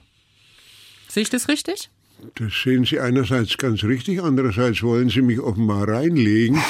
[1.08, 1.91] Sehe ich das richtig?
[2.37, 6.61] Das sehen Sie einerseits ganz richtig, andererseits wollen Sie mich offenbar reinlegen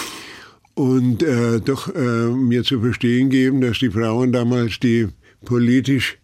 [0.75, 5.09] und äh, doch äh, mir zu verstehen geben, dass die Frauen damals die
[5.45, 6.17] politisch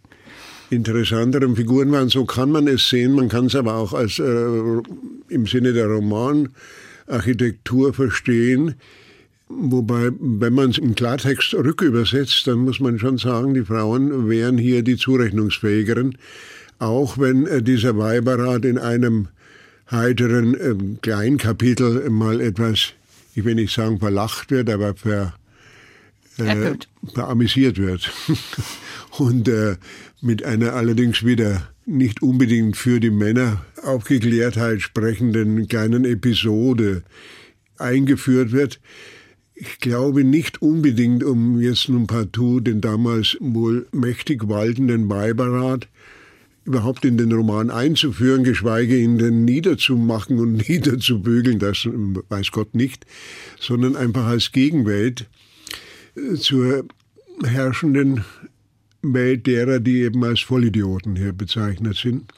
[0.70, 2.08] interessanteren Figuren waren.
[2.08, 4.80] So kann man es sehen, man kann es aber auch als äh,
[5.28, 8.76] im Sinne der Romanarchitektur verstehen.
[9.50, 14.56] Wobei, wenn man es im Klartext rückübersetzt, dann muss man schon sagen, die Frauen wären
[14.56, 16.16] hier die zurechnungsfähigeren.
[16.78, 19.28] Auch wenn äh, dieser Weiberrat in einem
[19.90, 22.92] heiteren äh, Kleinkapitel mal etwas,
[23.34, 25.34] ich will nicht sagen verlacht wird, aber ver,
[26.38, 26.74] äh,
[27.14, 28.10] veramüsiert wird.
[29.18, 29.76] Und äh,
[30.20, 37.02] mit einer allerdings wieder nicht unbedingt für die Männer Aufgeklärtheit sprechenden kleinen Episode
[37.78, 38.80] eingeführt wird.
[39.54, 45.88] Ich glaube nicht unbedingt, um jetzt nun partout den damals wohl mächtig waltenden Weiberrat
[46.68, 51.88] überhaupt in den Roman einzuführen, geschweige ihn denn niederzumachen und niederzubügeln, das
[52.28, 53.06] weiß Gott nicht,
[53.58, 55.26] sondern einfach als Gegenwelt
[56.14, 56.84] äh, zur
[57.42, 58.24] herrschenden
[59.02, 62.32] Welt derer, die eben als Vollidioten hier bezeichnet sind.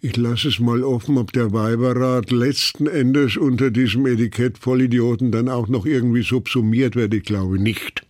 [0.00, 5.48] Ich lasse es mal offen, ob der Weiberrat letzten Endes unter diesem Etikett Vollidioten dann
[5.48, 7.14] auch noch irgendwie subsumiert wird.
[7.14, 8.04] Ich glaube nicht.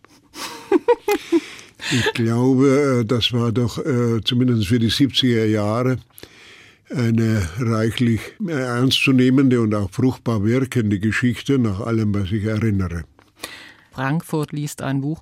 [1.92, 5.98] ich glaube, äh, das war doch äh, zumindest für die 70er Jahre
[6.90, 13.04] eine reichlich äh, ernstzunehmende und auch fruchtbar wirkende Geschichte nach allem, was ich erinnere.
[13.92, 15.20] Frankfurt liest ein Buch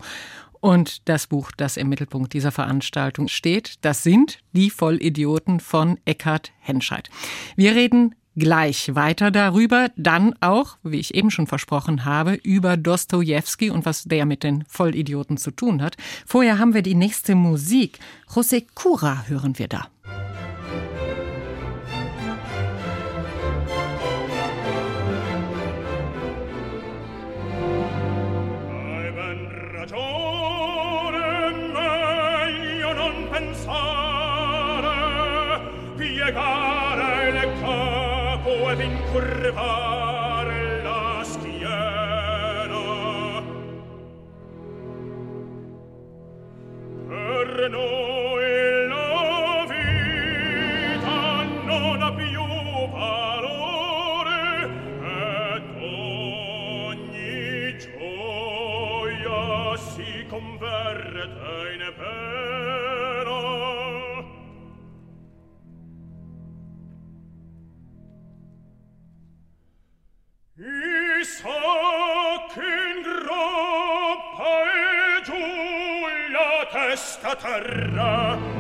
[0.61, 6.53] und das Buch, das im Mittelpunkt dieser Veranstaltung steht, das sind Die Vollidioten von Eckhard
[6.59, 7.11] Henscheid.
[7.55, 13.71] Wir reden gleich weiter darüber, dann auch, wie ich eben schon versprochen habe, über Dostoevsky
[13.71, 15.97] und was der mit den Vollidioten zu tun hat.
[16.27, 17.99] Vorher haben wir die nächste Musik.
[18.29, 19.89] José Cura hören wir da.
[39.15, 42.83] curvare la schiena
[47.07, 48.14] per noi
[77.25, 78.54] questa terra.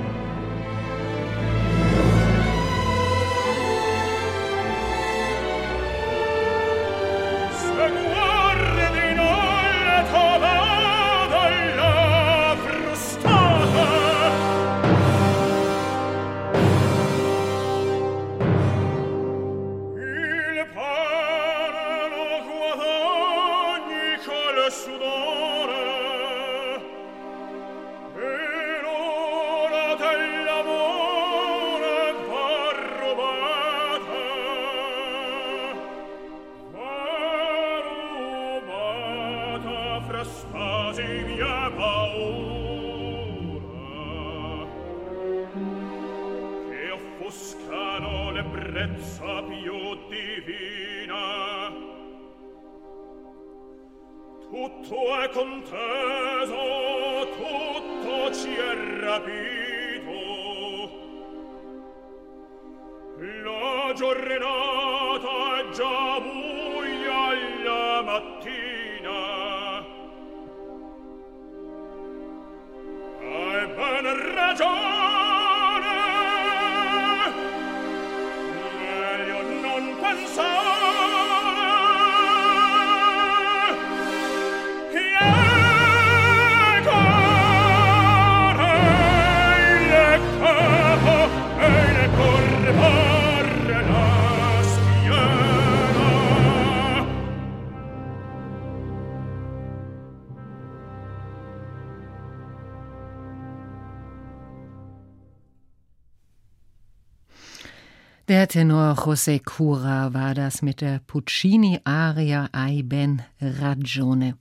[108.35, 114.37] Der Tenor José Cura war das mit der Puccini-Aria Ai ben ragione.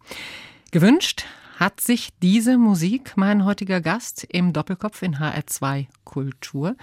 [0.72, 1.26] Gewünscht
[1.60, 6.76] hat sich diese Musik mein heutiger Gast im Doppelkopf in HR2 Kultur,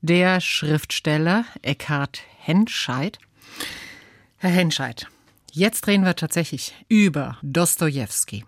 [0.00, 3.20] der Schriftsteller Eckhard Henscheid.
[4.38, 5.06] Herr Henscheid,
[5.52, 8.44] jetzt reden wir tatsächlich über Dostoevsky.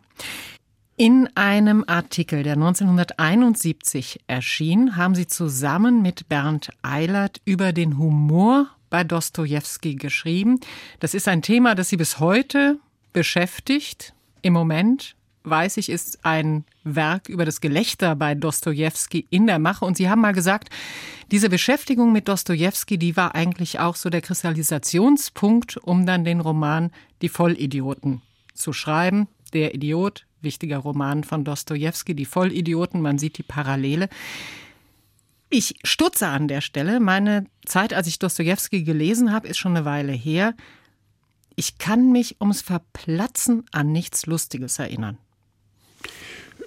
[1.01, 8.66] In einem Artikel, der 1971 erschien, haben Sie zusammen mit Bernd Eilert über den Humor
[8.90, 10.59] bei Dostoevsky geschrieben.
[10.99, 12.80] Das ist ein Thema, das Sie bis heute
[13.12, 14.12] beschäftigt.
[14.42, 19.84] Im Moment, weiß ich, ist ein Werk über das Gelächter bei Dostoevsky in der Mache.
[19.84, 20.68] Und Sie haben mal gesagt,
[21.30, 26.90] diese Beschäftigung mit Dostoevsky, die war eigentlich auch so der Kristallisationspunkt, um dann den Roman
[27.22, 28.20] Die Vollidioten
[28.53, 29.28] zu schreiben.
[29.53, 34.09] Der Idiot, wichtiger Roman von Dostoevsky, Die Vollidioten, man sieht die Parallele.
[35.51, 37.01] Ich stutze an der Stelle.
[37.01, 40.55] Meine Zeit, als ich Dostoevsky gelesen habe, ist schon eine Weile her.
[41.57, 45.18] Ich kann mich ums Verplatzen an nichts Lustiges erinnern.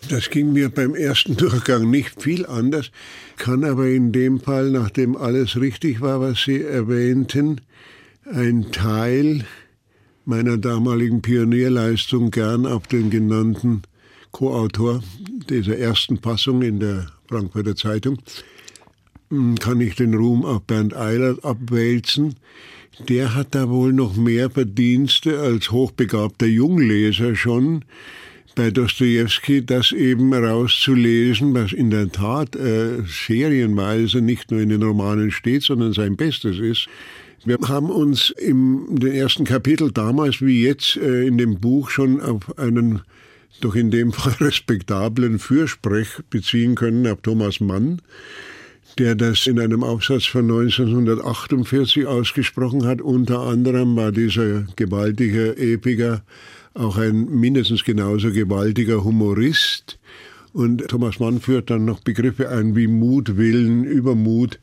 [0.09, 2.91] Das ging mir beim ersten Durchgang nicht viel anders,
[3.37, 7.61] kann aber in dem Fall, nachdem alles richtig war, was Sie erwähnten,
[8.25, 9.45] ein Teil
[10.25, 13.83] meiner damaligen Pionierleistung gern auf den genannten
[14.31, 15.01] Co-Autor
[15.49, 18.17] dieser ersten Fassung in der Frankfurter Zeitung,
[19.29, 22.35] hm, kann ich den Ruhm auf Bernd Eilert abwälzen.
[23.07, 27.85] Der hat da wohl noch mehr Verdienste als hochbegabter Jungleser schon
[28.55, 34.83] bei Dostoevsky, das eben rauszulesen, was in der Tat äh, serienweise nicht nur in den
[34.83, 36.87] Romanen steht, sondern sein Bestes ist.
[37.43, 42.21] Wir haben uns im den ersten Kapitel damals wie jetzt äh, in dem Buch schon
[42.21, 43.01] auf einen
[43.61, 48.01] doch in dem Fall respektablen Fürsprech beziehen können, auf Thomas Mann,
[48.99, 53.01] der das in einem Aufsatz von 1948 ausgesprochen hat.
[53.01, 56.21] Unter anderem war dieser gewaltige Epiker
[56.75, 59.97] auch ein mindestens genauso gewaltiger Humorist.
[60.53, 64.59] Und Thomas Mann führt dann noch Begriffe ein wie Mut, Willen, Übermut,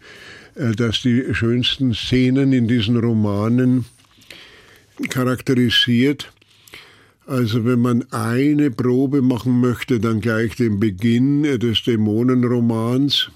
[0.76, 3.84] dass die schönsten Szenen in diesen Romanen
[5.08, 6.32] charakterisiert.
[7.26, 13.30] Also wenn man eine Probe machen möchte, dann gleich den Beginn des Dämonenromans,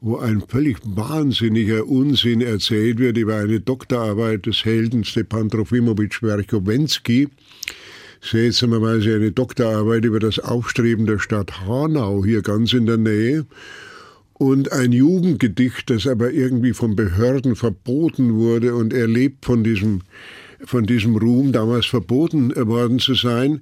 [0.00, 7.28] wo ein völlig wahnsinniger Unsinn erzählt wird über eine Doktorarbeit des Helden Stepan Trofimowitsch Werchowensky,
[8.20, 13.46] seltsamerweise eine Doktorarbeit über das Aufstreben der Stadt Hanau hier ganz in der Nähe
[14.40, 20.00] und ein Jugendgedicht, das aber irgendwie von Behörden verboten wurde und er lebt von diesem,
[20.64, 23.60] von diesem Ruhm, damals verboten worden zu sein,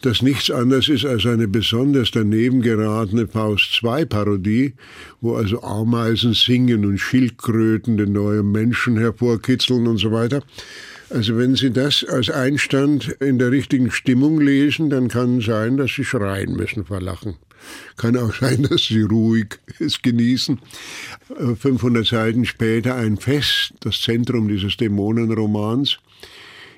[0.00, 4.74] das nichts anderes ist als eine besonders daneben geratene Faust-II-Parodie,
[5.20, 10.44] wo also Ameisen singen und Schildkröten den neuen Menschen hervorkitzeln und so weiter.
[11.10, 15.92] Also wenn Sie das als Einstand in der richtigen Stimmung lesen, dann kann sein, dass
[15.96, 17.34] Sie schreien müssen vor Lachen.
[17.96, 20.60] Kann auch sein, dass Sie ruhig es genießen.
[21.56, 25.98] 500 Seiten später ein Fest, das Zentrum dieses Dämonenromans,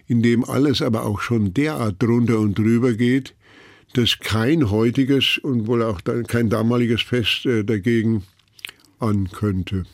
[0.07, 3.35] in dem alles aber auch schon derart drunter und drüber geht,
[3.95, 8.25] dass kein heutiges und wohl auch kein damaliges Fest äh, dagegen
[8.99, 9.85] an könnte.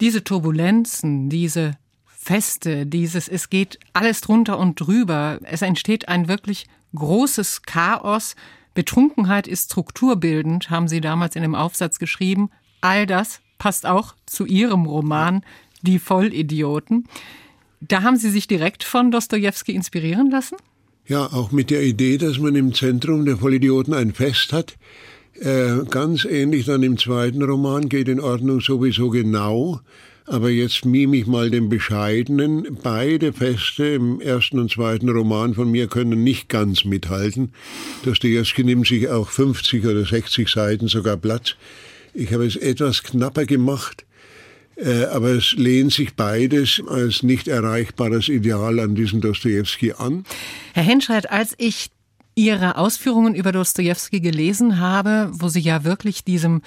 [0.00, 6.66] Diese Turbulenzen, diese Feste, dieses, es geht alles drunter und drüber, es entsteht ein wirklich
[6.94, 8.34] großes Chaos,
[8.76, 12.50] Betrunkenheit ist strukturbildend, haben Sie damals in dem Aufsatz geschrieben.
[12.80, 15.42] All das passt auch zu Ihrem Roman
[15.82, 17.08] Die Vollidioten.
[17.80, 20.56] Da haben Sie sich direkt von Dostoevsky inspirieren lassen?
[21.06, 24.76] Ja, auch mit der Idee, dass man im Zentrum der Vollidioten ein Fest hat.
[25.40, 29.80] Äh, ganz ähnlich dann im zweiten Roman, geht in Ordnung sowieso genau.
[30.26, 32.78] Aber jetzt mime ich mal den Bescheidenen.
[32.82, 37.52] Beide Feste im ersten und zweiten Roman von mir können nicht ganz mithalten.
[38.04, 41.54] Dostoevsky nimmt sich auch 50 oder 60 Seiten sogar Platz.
[42.12, 44.04] Ich habe es etwas knapper gemacht.
[44.76, 50.24] Äh, aber es lehnt sich beides als nicht erreichbares Ideal an diesen Dostoevsky an.
[50.74, 51.90] Herr Henscheidt, als ich
[52.34, 56.60] Ihre Ausführungen über Dostoevsky gelesen habe, wo Sie ja wirklich diesem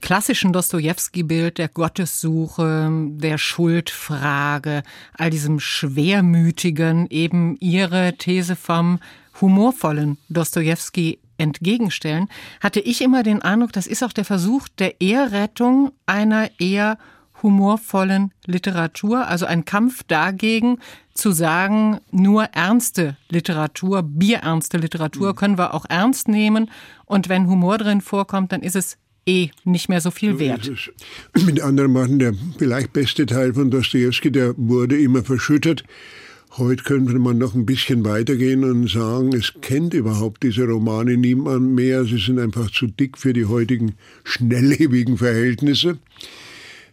[0.00, 4.82] klassischen Dostoevsky-Bild der Gottessuche, der Schuldfrage,
[5.14, 8.98] all diesem Schwermütigen eben Ihre These vom
[9.40, 12.28] humorvollen Dostoevsky entgegenstellen,
[12.60, 16.98] hatte ich immer den Eindruck, das ist auch der Versuch der Ehrrettung einer eher
[17.42, 20.78] humorvollen Literatur, also ein Kampf dagegen
[21.12, 25.36] zu sagen, nur ernste Literatur, bierernste Literatur mhm.
[25.36, 26.70] können wir auch ernst nehmen
[27.04, 28.96] und wenn Humor drin vorkommt, dann ist es
[29.26, 30.70] eh nicht mehr so viel wert.
[31.44, 35.84] Mit anderen Worten, der vielleicht beste Teil von Dostoevsky, der wurde immer verschüttet.
[36.58, 41.74] Heute könnte man noch ein bisschen weitergehen und sagen, es kennt überhaupt diese Romane niemand
[41.74, 42.04] mehr.
[42.04, 45.98] Sie sind einfach zu dick für die heutigen schnelllebigen Verhältnisse.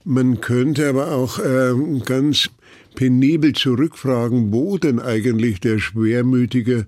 [0.03, 1.73] Man könnte aber auch äh,
[2.05, 2.49] ganz
[2.95, 6.87] penibel zurückfragen, wo denn eigentlich der schwermütige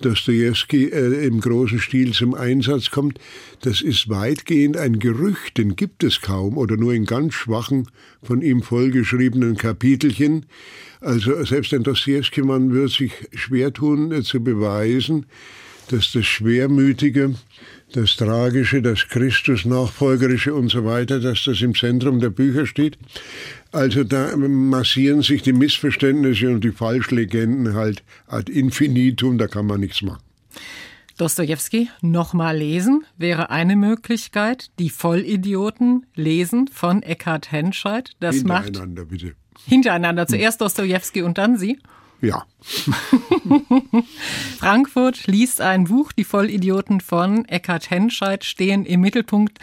[0.00, 3.18] Dostoevsky äh, im großen Stil zum Einsatz kommt.
[3.60, 7.88] Das ist weitgehend ein Gerücht, den gibt es kaum oder nur in ganz schwachen,
[8.22, 10.46] von ihm vollgeschriebenen Kapitelchen.
[11.00, 15.26] Also selbst ein Dostoevsky-Mann wird sich schwer tun äh, zu beweisen,
[15.88, 17.34] dass das Schwermütige
[17.96, 22.98] das Tragische, das Christus-Nachfolgerische und so weiter, dass das im Zentrum der Bücher steht.
[23.72, 29.80] Also da massieren sich die Missverständnisse und die Falschlegenden halt ad infinitum, da kann man
[29.80, 30.22] nichts machen.
[31.16, 34.70] Dostoevsky nochmal lesen wäre eine Möglichkeit.
[34.80, 38.10] Die Vollidioten lesen von Eckhard Henscheid.
[38.18, 39.34] Das Hintereinander, macht bitte.
[39.66, 40.26] Hintereinander.
[40.26, 41.78] Zuerst Dostoevsky und dann Sie?
[42.24, 42.46] Ja.
[44.58, 49.58] Frankfurt liest ein Buch, Die Vollidioten von Eckhard Henscheid stehen im Mittelpunkt.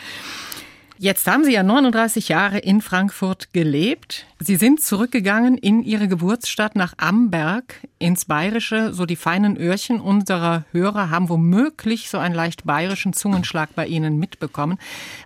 [1.02, 4.28] Jetzt haben Sie ja 39 Jahre in Frankfurt gelebt.
[4.38, 8.94] Sie sind zurückgegangen in Ihre Geburtsstadt nach Amberg ins Bayerische.
[8.94, 14.20] So die feinen Öhrchen unserer Hörer haben womöglich so einen leicht bayerischen Zungenschlag bei Ihnen
[14.20, 14.78] mitbekommen.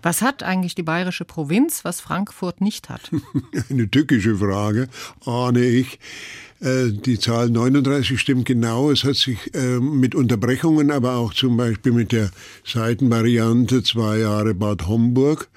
[0.01, 3.11] Was hat eigentlich die bayerische Provinz, was Frankfurt nicht hat?
[3.69, 4.87] Eine tückische Frage,
[5.25, 5.99] ahne ich.
[6.61, 8.91] Äh, die Zahl 39 stimmt genau.
[8.91, 12.31] Es hat sich äh, mit Unterbrechungen, aber auch zum Beispiel mit der
[12.65, 15.49] Seitenvariante zwei Jahre Bad Homburg,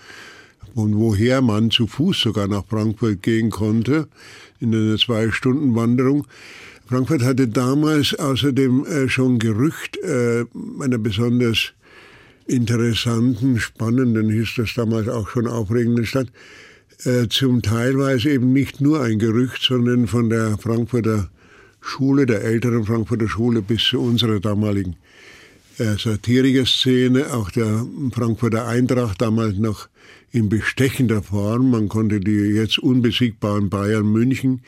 [0.75, 4.09] von woher man zu Fuß sogar nach Frankfurt gehen konnte,
[4.61, 6.27] in einer Zwei-Stunden-Wanderung.
[6.87, 11.73] Frankfurt hatte damals außerdem äh, schon Gerücht einer besonders
[12.47, 16.29] interessanten, spannenden, hieß das damals auch schon aufregenden Stadt,
[17.05, 21.31] äh, zum teilweise eben nicht nur ein Gerücht, sondern von der Frankfurter
[21.81, 24.97] Schule, der älteren Frankfurter Schule bis zu unserer damaligen
[25.79, 29.89] äh, Satiriker-Szene, auch der Frankfurter Eintracht damals noch
[30.33, 31.71] in bestechender Form.
[31.71, 34.63] Man konnte die jetzt unbesiegbaren Bayern München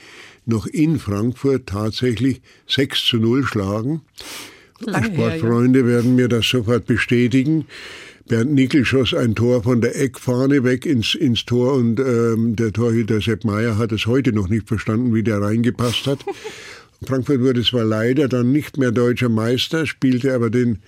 [0.47, 4.03] noch in Frankfurt tatsächlich 6 zu 0 schlagen.
[4.81, 5.95] Lange Sportfreunde her, ja.
[5.95, 7.67] werden mir das sofort bestätigen.
[8.31, 12.73] Bernd Nickel schoss ein Tor von der Eckfahne weg ins, ins Tor und ähm, der
[12.73, 16.25] Torhüter Sepp Meier hat es heute noch nicht verstanden, wie der reingepasst hat.
[17.05, 20.79] Frankfurt wurde zwar leider dann nicht mehr deutscher Meister, spielte aber den,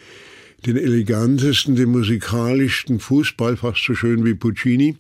[0.66, 4.95] den elegantesten, den musikalischsten Fußball, fast so schön wie Puccini.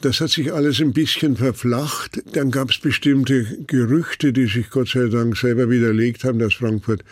[0.00, 2.22] Das hat sich alles ein bisschen verflacht.
[2.34, 7.02] Dann gab es bestimmte Gerüchte, die sich Gott sei Dank selber widerlegt haben, dass Frankfurt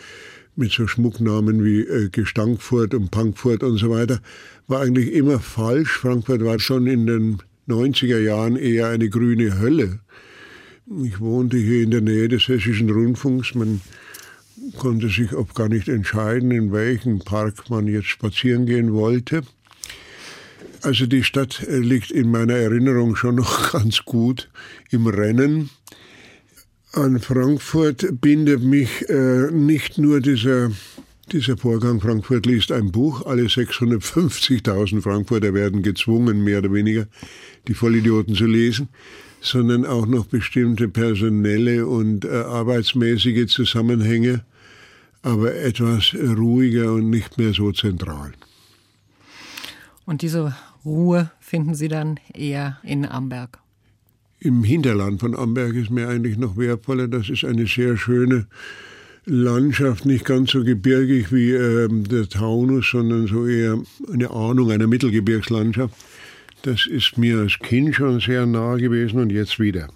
[0.55, 4.19] mit so Schmucknamen wie äh, Gestankfurt und Punkfurt und so weiter,
[4.67, 5.91] war eigentlich immer falsch.
[5.91, 7.37] Frankfurt war schon in den
[7.67, 9.99] 90er Jahren eher eine grüne Hölle.
[11.03, 13.55] Ich wohnte hier in der Nähe des Hessischen Rundfunks.
[13.55, 13.81] Man
[14.77, 19.43] konnte sich oft gar nicht entscheiden, in welchen Park man jetzt spazieren gehen wollte.
[20.81, 24.49] Also die Stadt äh, liegt in meiner Erinnerung schon noch ganz gut
[24.89, 25.69] im Rennen
[26.93, 30.71] an Frankfurt bindet mich äh, nicht nur dieser,
[31.31, 37.07] dieser Vorgang, Frankfurt liest ein Buch, alle 650.000 Frankfurter werden gezwungen, mehr oder weniger
[37.67, 38.89] die Vollidioten zu lesen,
[39.39, 44.43] sondern auch noch bestimmte personelle und äh, arbeitsmäßige Zusammenhänge,
[45.21, 48.33] aber etwas ruhiger und nicht mehr so zentral.
[50.05, 53.59] Und diese Ruhe finden Sie dann eher in Amberg?
[54.41, 57.07] Im Hinterland von Amberg ist mir eigentlich noch wertvoller.
[57.07, 58.47] Das ist eine sehr schöne
[59.25, 63.77] Landschaft, nicht ganz so gebirgig wie äh, der Taunus, sondern so eher
[64.11, 65.93] eine Ahnung einer Mittelgebirgslandschaft.
[66.63, 69.89] Das ist mir als Kind schon sehr nah gewesen und jetzt wieder.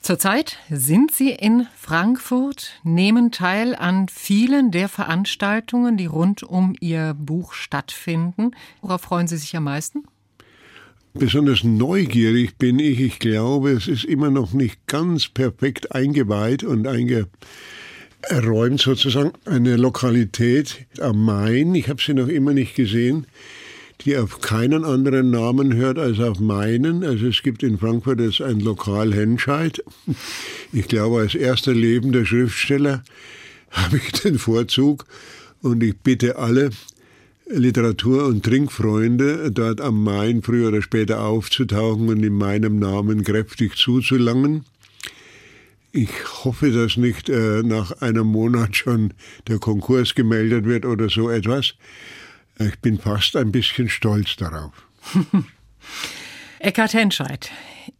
[0.00, 7.14] Zurzeit sind Sie in Frankfurt, nehmen teil an vielen der Veranstaltungen, die rund um Ihr
[7.18, 8.52] Buch stattfinden.
[8.80, 10.04] Worauf freuen Sie sich am meisten?
[11.18, 13.00] Besonders neugierig bin ich.
[13.00, 20.86] Ich glaube, es ist immer noch nicht ganz perfekt eingeweiht und eingeräumt sozusagen eine Lokalität
[21.00, 21.74] am Main.
[21.74, 23.26] Ich habe sie noch immer nicht gesehen
[24.02, 27.04] die auf keinen anderen Namen hört als auf meinen.
[27.04, 29.82] Also es gibt in Frankfurt jetzt ein Lokal Henscheid.
[30.72, 33.02] Ich glaube, als erster lebender Schriftsteller
[33.70, 35.06] habe ich den Vorzug
[35.62, 36.70] und ich bitte alle,
[37.48, 43.76] Literatur- und Trinkfreunde dort am Main früher oder später aufzutauchen und in meinem Namen kräftig
[43.76, 44.64] zuzulangen.
[45.92, 46.10] Ich
[46.44, 49.14] hoffe, dass nicht äh, nach einem Monat schon
[49.46, 51.74] der Konkurs gemeldet wird oder so etwas.
[52.58, 54.72] Ich bin fast ein bisschen stolz darauf.
[56.58, 57.50] Eckhard Henscheid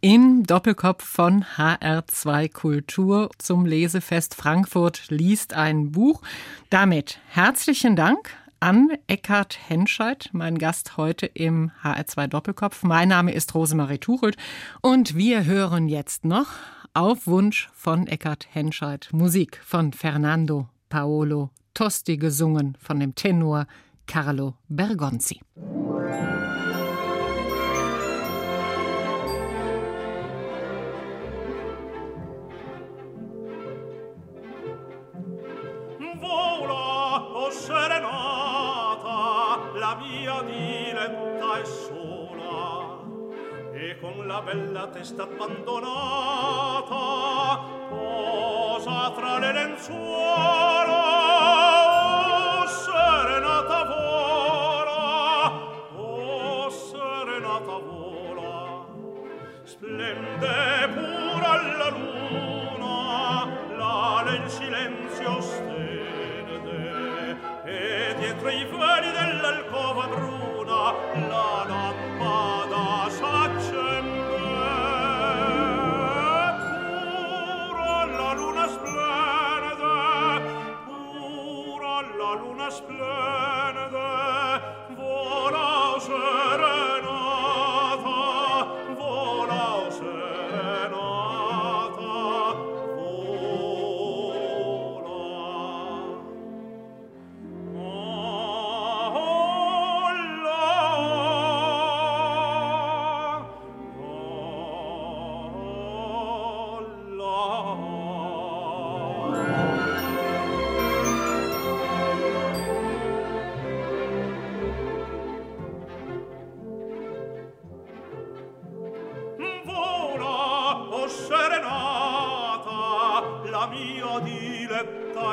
[0.01, 6.23] im Doppelkopf von HR2 Kultur zum Lesefest Frankfurt liest ein Buch.
[6.71, 8.31] Damit herzlichen Dank
[8.61, 12.83] an Eckhard Henscheid, mein Gast heute im HR2 Doppelkopf.
[12.83, 14.37] Mein Name ist Rosemarie Tuchelt
[14.81, 16.49] und wir hören jetzt noch
[16.95, 23.67] auf Wunsch von Eckhard Henscheid Musik von Fernando Paolo Tosti gesungen von dem Tenor
[24.07, 25.41] Carlo Bergonzi.
[45.07, 46.06] está stato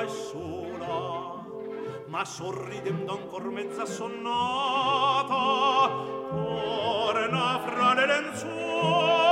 [0.02, 1.44] è sola,
[2.08, 5.32] ma sorridendo ancor mezza sonnata,
[6.30, 9.23] torna fra le lenzuola,